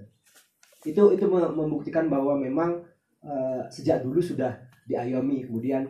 itu 0.83 1.03
itu 1.13 1.25
membuktikan 1.29 2.09
bahwa 2.09 2.35
memang 2.35 2.81
uh, 3.23 3.61
sejak 3.69 4.01
dulu 4.01 4.17
sudah 4.17 4.57
diayomi. 4.89 5.45
Kemudian 5.45 5.87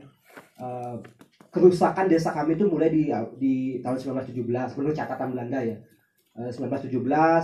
uh, 0.59 0.99
kerusakan 1.47 2.11
desa 2.11 2.35
kami 2.35 2.59
itu 2.59 2.67
mulai 2.67 2.91
di 2.91 3.09
di 3.39 3.53
tahun 3.79 4.19
1917 4.19 4.75
menurut 4.75 4.95
catatan 4.95 5.31
Belanda 5.31 5.59
ya. 5.63 5.77
1917 6.33 6.97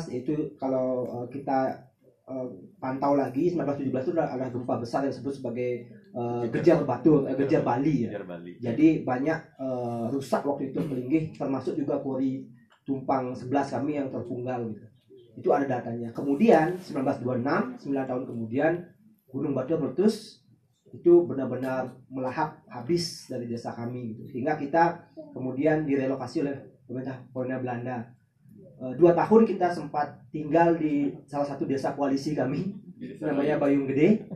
eh, 0.10 0.26
itu 0.26 0.34
kalau 0.58 1.06
uh, 1.08 1.28
kita 1.30 1.89
uh, 2.30 2.48
pantau 2.78 3.18
lagi 3.18 3.52
1917 3.52 3.90
itu 3.90 4.12
adalah 4.14 4.50
gempa 4.54 4.78
besar 4.78 5.04
yang 5.04 5.12
disebut 5.12 5.34
sebagai 5.42 5.90
uh, 6.14 6.46
gejar 6.54 6.86
batu 6.86 7.26
uh, 7.26 7.36
gejar 7.36 7.66
Bali 7.66 8.06
ya. 8.06 8.22
Bali. 8.22 8.54
Jadi 8.62 9.02
banyak 9.02 9.40
uh, 9.58 10.06
rusak 10.14 10.46
waktu 10.46 10.70
itu 10.70 10.80
melinggih 10.86 11.34
termasuk 11.34 11.74
juga 11.76 11.98
kori 12.00 12.46
tumpang 12.86 13.34
11 13.34 13.50
kami 13.50 13.92
yang 13.98 14.08
terpunggal 14.14 14.70
gitu. 14.70 14.86
Itu 15.42 15.50
ada 15.52 15.66
datanya. 15.66 16.14
Kemudian 16.14 16.78
1926 16.78 17.90
9 17.90 18.10
tahun 18.10 18.24
kemudian 18.30 18.74
Gunung 19.30 19.54
Batu 19.54 19.78
meletus 19.78 20.42
itu 20.90 21.22
benar-benar 21.30 21.94
melahap 22.10 22.66
habis 22.66 23.30
dari 23.30 23.46
desa 23.46 23.74
kami 23.74 24.14
gitu. 24.14 24.24
Sehingga 24.38 24.58
kita 24.58 25.10
kemudian 25.34 25.86
direlokasi 25.86 26.42
oleh 26.46 26.82
pemerintah 26.90 27.22
kolonial 27.30 27.62
Belanda 27.62 27.98
Eh, 28.02 28.19
dua 28.96 29.12
tahun 29.12 29.44
kita 29.44 29.68
sempat 29.76 30.24
tinggal 30.32 30.80
di 30.80 31.12
salah 31.28 31.44
satu 31.44 31.68
desa 31.68 31.92
koalisi 31.92 32.32
kami 32.32 32.80
namanya 33.20 33.60
Bayung. 33.60 33.88
Gede. 33.88 34.28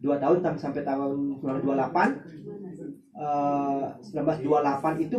Dua 0.00 0.20
tahun 0.20 0.44
sampai 0.60 0.84
tahun 0.84 1.40
1928 1.40 3.16
uh, 3.16 3.96
1928 4.04 5.04
itu 5.08 5.16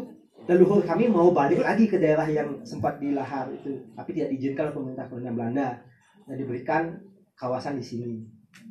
leluhur 0.48 0.80
kami 0.86 1.12
mau 1.12 1.34
balik 1.34 1.60
lagi 1.60 1.90
ke 1.92 2.00
daerah 2.00 2.24
yang 2.30 2.63
sempat 2.63 3.02
dilahar 3.02 3.52
itu 3.52 3.84
tapi 3.98 4.16
tidak 4.16 4.32
diizinkan 4.38 4.72
pemerintah 4.72 5.10
kolonial 5.10 5.34
Belanda. 5.34 5.82
Dan 6.28 6.36
diberikan 6.38 6.84
kawasan 7.40 7.80
di 7.80 7.86
sini. 7.86 8.20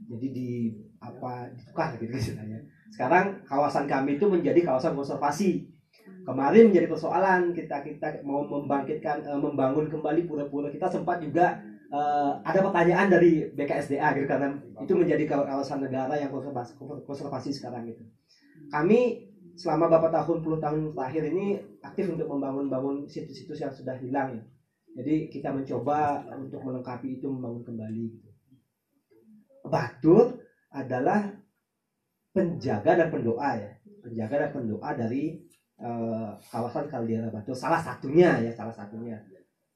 Jadi 0.07 0.27
di 0.31 0.51
apa 1.03 1.51
ditukar 1.51 1.99
gitu 1.99 2.15
istilahnya. 2.23 2.63
Sekarang 2.95 3.43
kawasan 3.43 3.91
kami 3.91 4.17
itu 4.21 4.31
menjadi 4.31 4.63
kawasan 4.63 4.95
konservasi 4.95 5.67
kemarin 6.27 6.75
menjadi 6.75 6.87
persoalan 6.91 7.55
kita 7.55 7.87
kita 7.87 8.27
mau 8.27 8.43
membangkitkan 8.43 9.23
uh, 9.27 9.39
membangun 9.39 9.87
kembali 9.87 10.27
pura-pura. 10.27 10.69
Kita 10.75 10.91
sempat 10.91 11.23
juga 11.23 11.63
uh, 11.95 12.43
ada 12.43 12.61
pertanyaan 12.67 13.07
dari 13.07 13.47
BKSDA 13.55 14.19
gitu 14.19 14.27
karena 14.27 14.59
itu 14.83 14.93
menjadi 14.99 15.25
kawasan 15.31 15.87
negara 15.87 16.19
yang 16.19 16.35
konservasi, 17.07 17.51
sekarang 17.55 17.87
gitu. 17.87 18.03
Kami 18.75 19.31
selama 19.57 19.89
beberapa 19.89 20.21
tahun 20.21 20.39
puluh 20.45 20.59
tahun 20.61 20.93
terakhir 20.93 21.23
ini 21.33 21.47
aktif 21.81 22.13
untuk 22.13 22.29
membangun-bangun 22.29 23.09
situs-situs 23.09 23.63
yang 23.63 23.73
sudah 23.73 23.97
hilang 23.97 24.37
ya. 24.37 24.45
Jadi 24.97 25.29
kita 25.29 25.53
mencoba 25.53 26.25
untuk 26.35 26.61
melengkapi 26.65 27.21
itu 27.21 27.29
membangun 27.29 27.63
kembali 27.65 28.05
gitu. 28.17 28.31
Batur 29.69 30.41
adalah 30.73 31.37
penjaga 32.33 32.97
dan 33.01 33.09
pendoa 33.13 33.51
ya. 33.57 33.71
Penjaga 34.05 34.49
dan 34.49 34.51
pendoa 34.53 34.91
dari 34.93 35.46
uh, 35.81 36.33
kawasan 36.49 36.89
kaldera 36.89 37.29
batu 37.29 37.53
salah 37.53 37.81
satunya 37.81 38.41
ya 38.41 38.53
salah 38.53 38.73
satunya. 38.73 39.21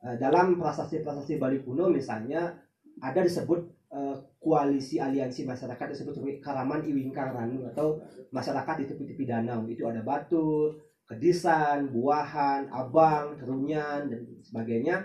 Uh, 0.01 0.17
dalam 0.17 0.57
prasasti-prasasti 0.57 1.37
Bali 1.37 1.61
kuno 1.61 1.93
misalnya 1.93 2.57
ada 3.01 3.21
disebut 3.21 3.61
uh, 3.93 4.17
koalisi 4.41 4.97
aliansi 4.97 5.45
masyarakat 5.45 5.87
disebut 5.93 6.17
Karaman 6.41 6.81
Iwingkang 6.85 7.37
Ranu 7.37 7.69
atau 7.69 8.01
masyarakat 8.33 8.75
di 8.81 8.85
tepi-tepi 8.89 9.25
danau. 9.29 9.69
Itu 9.69 9.85
ada 9.89 10.01
batu 10.01 10.77
kedisan 11.05 11.91
buahan 11.93 12.71
abang 12.73 13.37
terunyan 13.37 14.09
dan 14.09 14.21
sebagainya. 14.41 14.97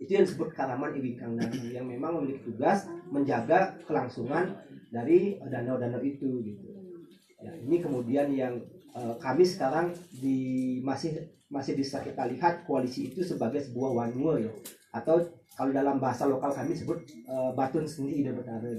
Itu 0.00 0.10
yang 0.16 0.24
disebut 0.26 0.56
Karaman 0.58 0.96
Iwingkang 0.98 1.38
Ranu 1.38 1.70
yang 1.70 1.86
memang 1.86 2.18
memiliki 2.18 2.50
tugas 2.50 2.90
menjaga 3.10 3.78
kelangsungan 3.86 4.58
dari 4.90 5.38
danau-danau 5.38 6.02
itu 6.02 6.42
gitu. 6.42 6.66
Ya, 7.40 7.56
ini 7.56 7.80
kemudian 7.80 8.28
yang 8.36 8.60
uh, 8.94 9.14
kami 9.18 9.44
sekarang 9.44 9.92
di 10.14 10.78
masih 10.82 11.30
masih 11.50 11.74
bisa 11.74 11.98
kita 12.00 12.30
lihat 12.30 12.62
koalisi 12.64 13.10
itu 13.10 13.26
sebagai 13.26 13.62
sebuah 13.66 13.90
wanua 13.90 14.38
ya 14.38 14.52
atau 14.94 15.22
kalau 15.58 15.74
dalam 15.74 15.98
bahasa 15.98 16.24
lokal 16.24 16.54
kami 16.54 16.72
sebut 16.72 17.04
uh, 17.26 17.52
batun 17.52 17.84
sendi 17.84 18.22
ide 18.22 18.32
betara 18.32 18.70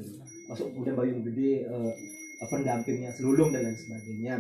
masuk 0.50 0.72
kemudian 0.72 0.96
bayung 0.96 1.22
gede 1.22 1.68
uh, 1.68 1.92
pendampingnya 2.50 3.14
selulung 3.14 3.54
dan 3.54 3.70
lain 3.70 3.78
sebagainya. 3.78 4.34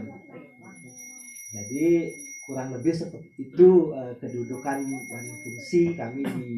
Jadi 1.52 2.10
kurang 2.48 2.74
lebih 2.74 2.94
seperti 2.96 3.30
itu 3.38 3.94
uh, 3.94 4.16
kedudukan 4.18 4.82
dan 4.82 5.26
fungsi 5.46 5.94
kami 5.94 6.26
di 6.26 6.50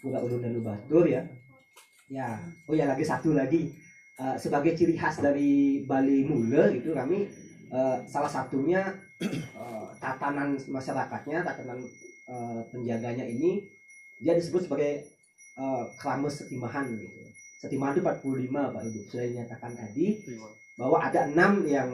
Pura 0.00 0.22
Ulun 0.24 0.40
dan 0.40 0.56
Batur 0.64 1.04
ya. 1.04 1.26
Ya 2.08 2.40
oh 2.70 2.74
ya 2.74 2.88
lagi 2.88 3.04
satu 3.04 3.36
lagi. 3.36 3.74
Uh, 4.20 4.36
sebagai 4.36 4.76
ciri 4.76 5.00
khas 5.00 5.16
dari 5.24 5.80
Bali 5.88 6.28
Mule 6.28 6.76
itu 6.76 6.92
kami 6.92 7.24
uh, 7.72 8.02
salah 8.06 8.30
satunya 8.30 8.82
uh, 9.56 9.88
tatanan 10.02 10.58
masyarakatnya, 10.68 11.42
tatanan 11.42 11.80
uh, 12.28 12.60
penjaganya 12.70 13.24
ini 13.24 13.64
dia 14.20 14.36
disebut 14.36 14.68
sebagai 14.68 15.06
uh, 15.56 15.88
keramas 15.96 16.44
setimahan 16.44 16.86
gitu. 16.94 17.18
Setimahan 17.60 17.96
itu 17.96 18.02
45 18.04 18.74
Pak 18.74 18.82
Ibu 18.88 18.98
sudah 19.08 19.24
dinyatakan 19.28 19.72
tadi 19.76 20.06
bahwa 20.80 20.96
ada 20.96 21.28
enam 21.28 21.60
yang 21.68 21.92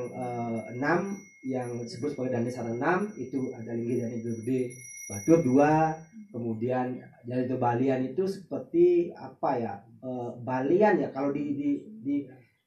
enam 0.70 1.18
yang 1.42 1.74
disebut 1.82 2.14
sebagai 2.14 2.38
dana 2.38 2.70
enam 2.70 2.98
itu 3.18 3.50
ada 3.50 3.74
linggi 3.74 3.98
dan 3.98 4.14
gede 4.14 4.78
batur 5.06 5.42
dua 5.42 5.94
kemudian 6.34 6.98
dari 7.22 7.46
itu 7.46 7.56
balian 7.56 8.10
itu 8.10 8.26
seperti 8.26 9.14
apa 9.14 9.50
ya 9.54 9.74
uh, 10.02 10.34
balian 10.42 10.98
ya 11.06 11.08
kalau 11.14 11.30
di 11.30 11.54
di, 11.54 11.70
di 12.02 12.16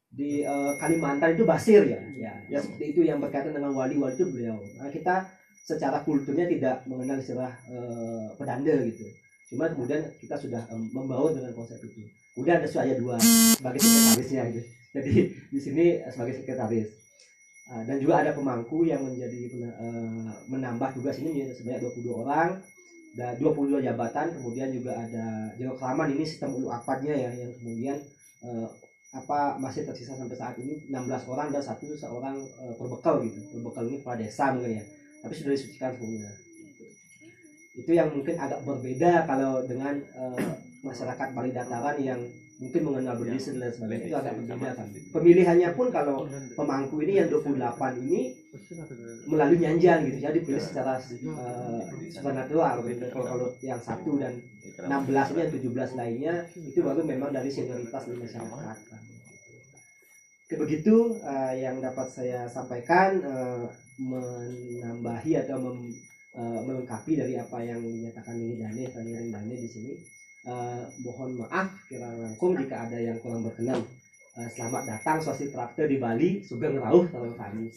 di 0.09 0.41
uh, 0.41 0.73
Kalimantan 0.81 1.37
itu 1.37 1.45
Basir 1.45 1.85
ya. 1.85 2.01
ya 2.17 2.33
ya 2.49 2.57
seperti 2.57 2.97
itu 2.97 3.01
yang 3.05 3.21
berkaitan 3.21 3.53
dengan 3.53 3.71
wali-wali 3.77 4.17
itu 4.17 4.25
beliau. 4.25 4.57
Nah, 4.81 4.89
kita 4.89 5.29
secara 5.61 6.01
kulturnya 6.01 6.49
tidak 6.49 6.81
mengenal 6.89 7.21
istilah 7.21 7.53
uh, 7.69 8.33
pedanda 8.33 8.73
gitu. 8.89 9.05
Cuma 9.53 9.69
kemudian 9.69 10.01
kita 10.17 10.37
sudah 10.37 10.65
um, 10.73 10.89
membawa 10.93 11.29
dengan 11.29 11.53
konsep 11.53 11.77
itu. 11.85 12.09
Kemudian 12.33 12.61
ada 12.61 12.69
saya 12.69 12.97
dua 12.97 13.21
sebagai 13.57 13.81
sekretarisnya 13.81 14.43
gitu. 14.53 14.61
Jadi 14.89 15.13
di 15.53 15.59
sini 15.61 15.85
sebagai 16.09 16.41
sekretaris. 16.41 16.89
Uh, 17.69 17.85
dan 17.85 18.01
juga 18.01 18.25
ada 18.25 18.33
pemangku 18.33 18.81
yang 18.81 19.05
menjadi 19.05 19.69
uh, 19.77 20.33
menambah 20.49 20.89
tugas 20.97 21.21
ini 21.21 21.53
sebanyak 21.53 21.85
22 21.85 22.25
orang. 22.25 22.57
Dan 23.13 23.37
22 23.41 23.85
jabatan. 23.85 24.37
Kemudian 24.37 24.69
juga 24.73 24.93
ada 24.97 25.53
Jawa 25.57 25.73
Kelaman 25.77 26.13
ini 26.17 26.25
sistem 26.25 26.57
ulu 26.57 26.69
apadnya 26.73 27.13
ya 27.13 27.29
yang 27.33 27.53
kemudian 27.57 27.97
apa 29.09 29.57
masih 29.57 29.89
tersisa 29.89 30.13
sampai 30.13 30.37
saat 30.37 30.53
ini 30.61 30.85
16 30.85 31.31
orang 31.33 31.49
dan 31.49 31.65
satu 31.65 31.97
seorang 31.97 32.37
uh, 32.61 32.73
perbekal 32.77 33.25
gitu. 33.25 33.41
Perbekal 33.57 33.89
ini 33.89 33.97
kepala 34.05 34.17
desa 34.21 34.53
mungkin 34.53 34.77
ya. 34.77 34.83
Tapi 35.25 35.33
sudah 35.33 35.51
disucikan 35.57 35.91
semuanya. 35.97 36.29
Itu 37.73 37.91
yang 37.95 38.13
mungkin 38.13 38.37
agak 38.37 38.61
berbeda 38.61 39.25
kalau 39.25 39.65
dengan 39.65 39.97
uh, 40.13 40.53
masyarakat 40.85 41.27
Bali 41.33 41.49
Dataran 41.49 41.97
yang 41.97 42.21
mungkin 42.59 42.81
mengenal 42.85 43.17
berdiri 43.17 43.41
dan 43.57 43.71
sebagainya. 43.73 44.05
Itu 44.13 44.17
agak 44.21 44.33
berbeda 44.45 44.71
kan 44.77 44.87
pemilihannya 45.09 45.69
pun 45.73 45.87
kalau 45.89 46.29
pemangku 46.53 47.01
ini 47.01 47.13
yang 47.17 47.27
28 47.33 48.05
ini 48.05 48.21
melalui 49.25 49.57
nyanjan 49.57 50.05
gitu. 50.05 50.17
Jadi 50.21 50.37
pilih 50.45 50.61
secara 50.61 51.01
uh, 51.01 51.81
secara 52.13 52.45
natural 52.45 52.85
gitu. 52.85 53.09
kalau, 53.09 53.25
kalau 53.25 53.47
yang 53.65 53.81
satu 53.81 54.21
dan 54.21 54.37
16 54.87 55.35
nya 55.35 55.45
17 55.51 55.99
lainnya 55.99 56.33
itu 56.55 56.79
baru 56.79 57.01
memang 57.03 57.35
dari 57.35 57.51
senioritas 57.51 58.07
di 58.07 58.15
masyarakat 58.15 58.77
Oke, 60.49 60.65
begitu 60.65 61.13
uh, 61.21 61.53
yang 61.53 61.77
dapat 61.77 62.09
saya 62.09 62.49
sampaikan 62.49 63.21
uh, 63.21 63.69
menambahi 64.01 65.45
atau 65.45 65.61
mem, 65.61 65.93
uh, 66.33 66.65
melengkapi 66.65 67.21
dari 67.21 67.37
apa 67.37 67.61
yang 67.61 67.77
dinyatakan 67.77 68.33
ini 68.33 68.57
Dane, 68.57 68.89
Tani 68.89 69.29
Dane 69.29 69.53
di 69.53 69.69
sini. 69.69 69.93
Uh, 70.49 70.89
mohon 71.05 71.37
maaf 71.37 71.69
kira 71.85 72.09
rangkum 72.09 72.57
jika 72.57 72.89
ada 72.89 72.97
yang 72.97 73.21
kurang 73.21 73.45
berkenan. 73.45 73.77
Uh, 74.33 74.49
selamat 74.49 74.89
datang 74.89 75.21
Sosi 75.21 75.53
Traktor 75.53 75.85
di 75.85 76.01
Bali, 76.01 76.41
Sugeng 76.41 76.81
Rauh 76.81 77.05
kalau 77.13 77.29
kami. 77.37 77.69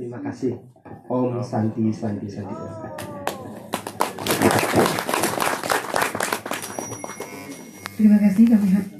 Terima 0.00 0.16
kasih. 0.24 0.56
Om 1.12 1.44
Santi 1.44 1.92
Santi 1.92 2.32
Santi. 2.32 3.25
Terima 7.96 8.20
kasih 8.20 8.44
kami 8.52 8.95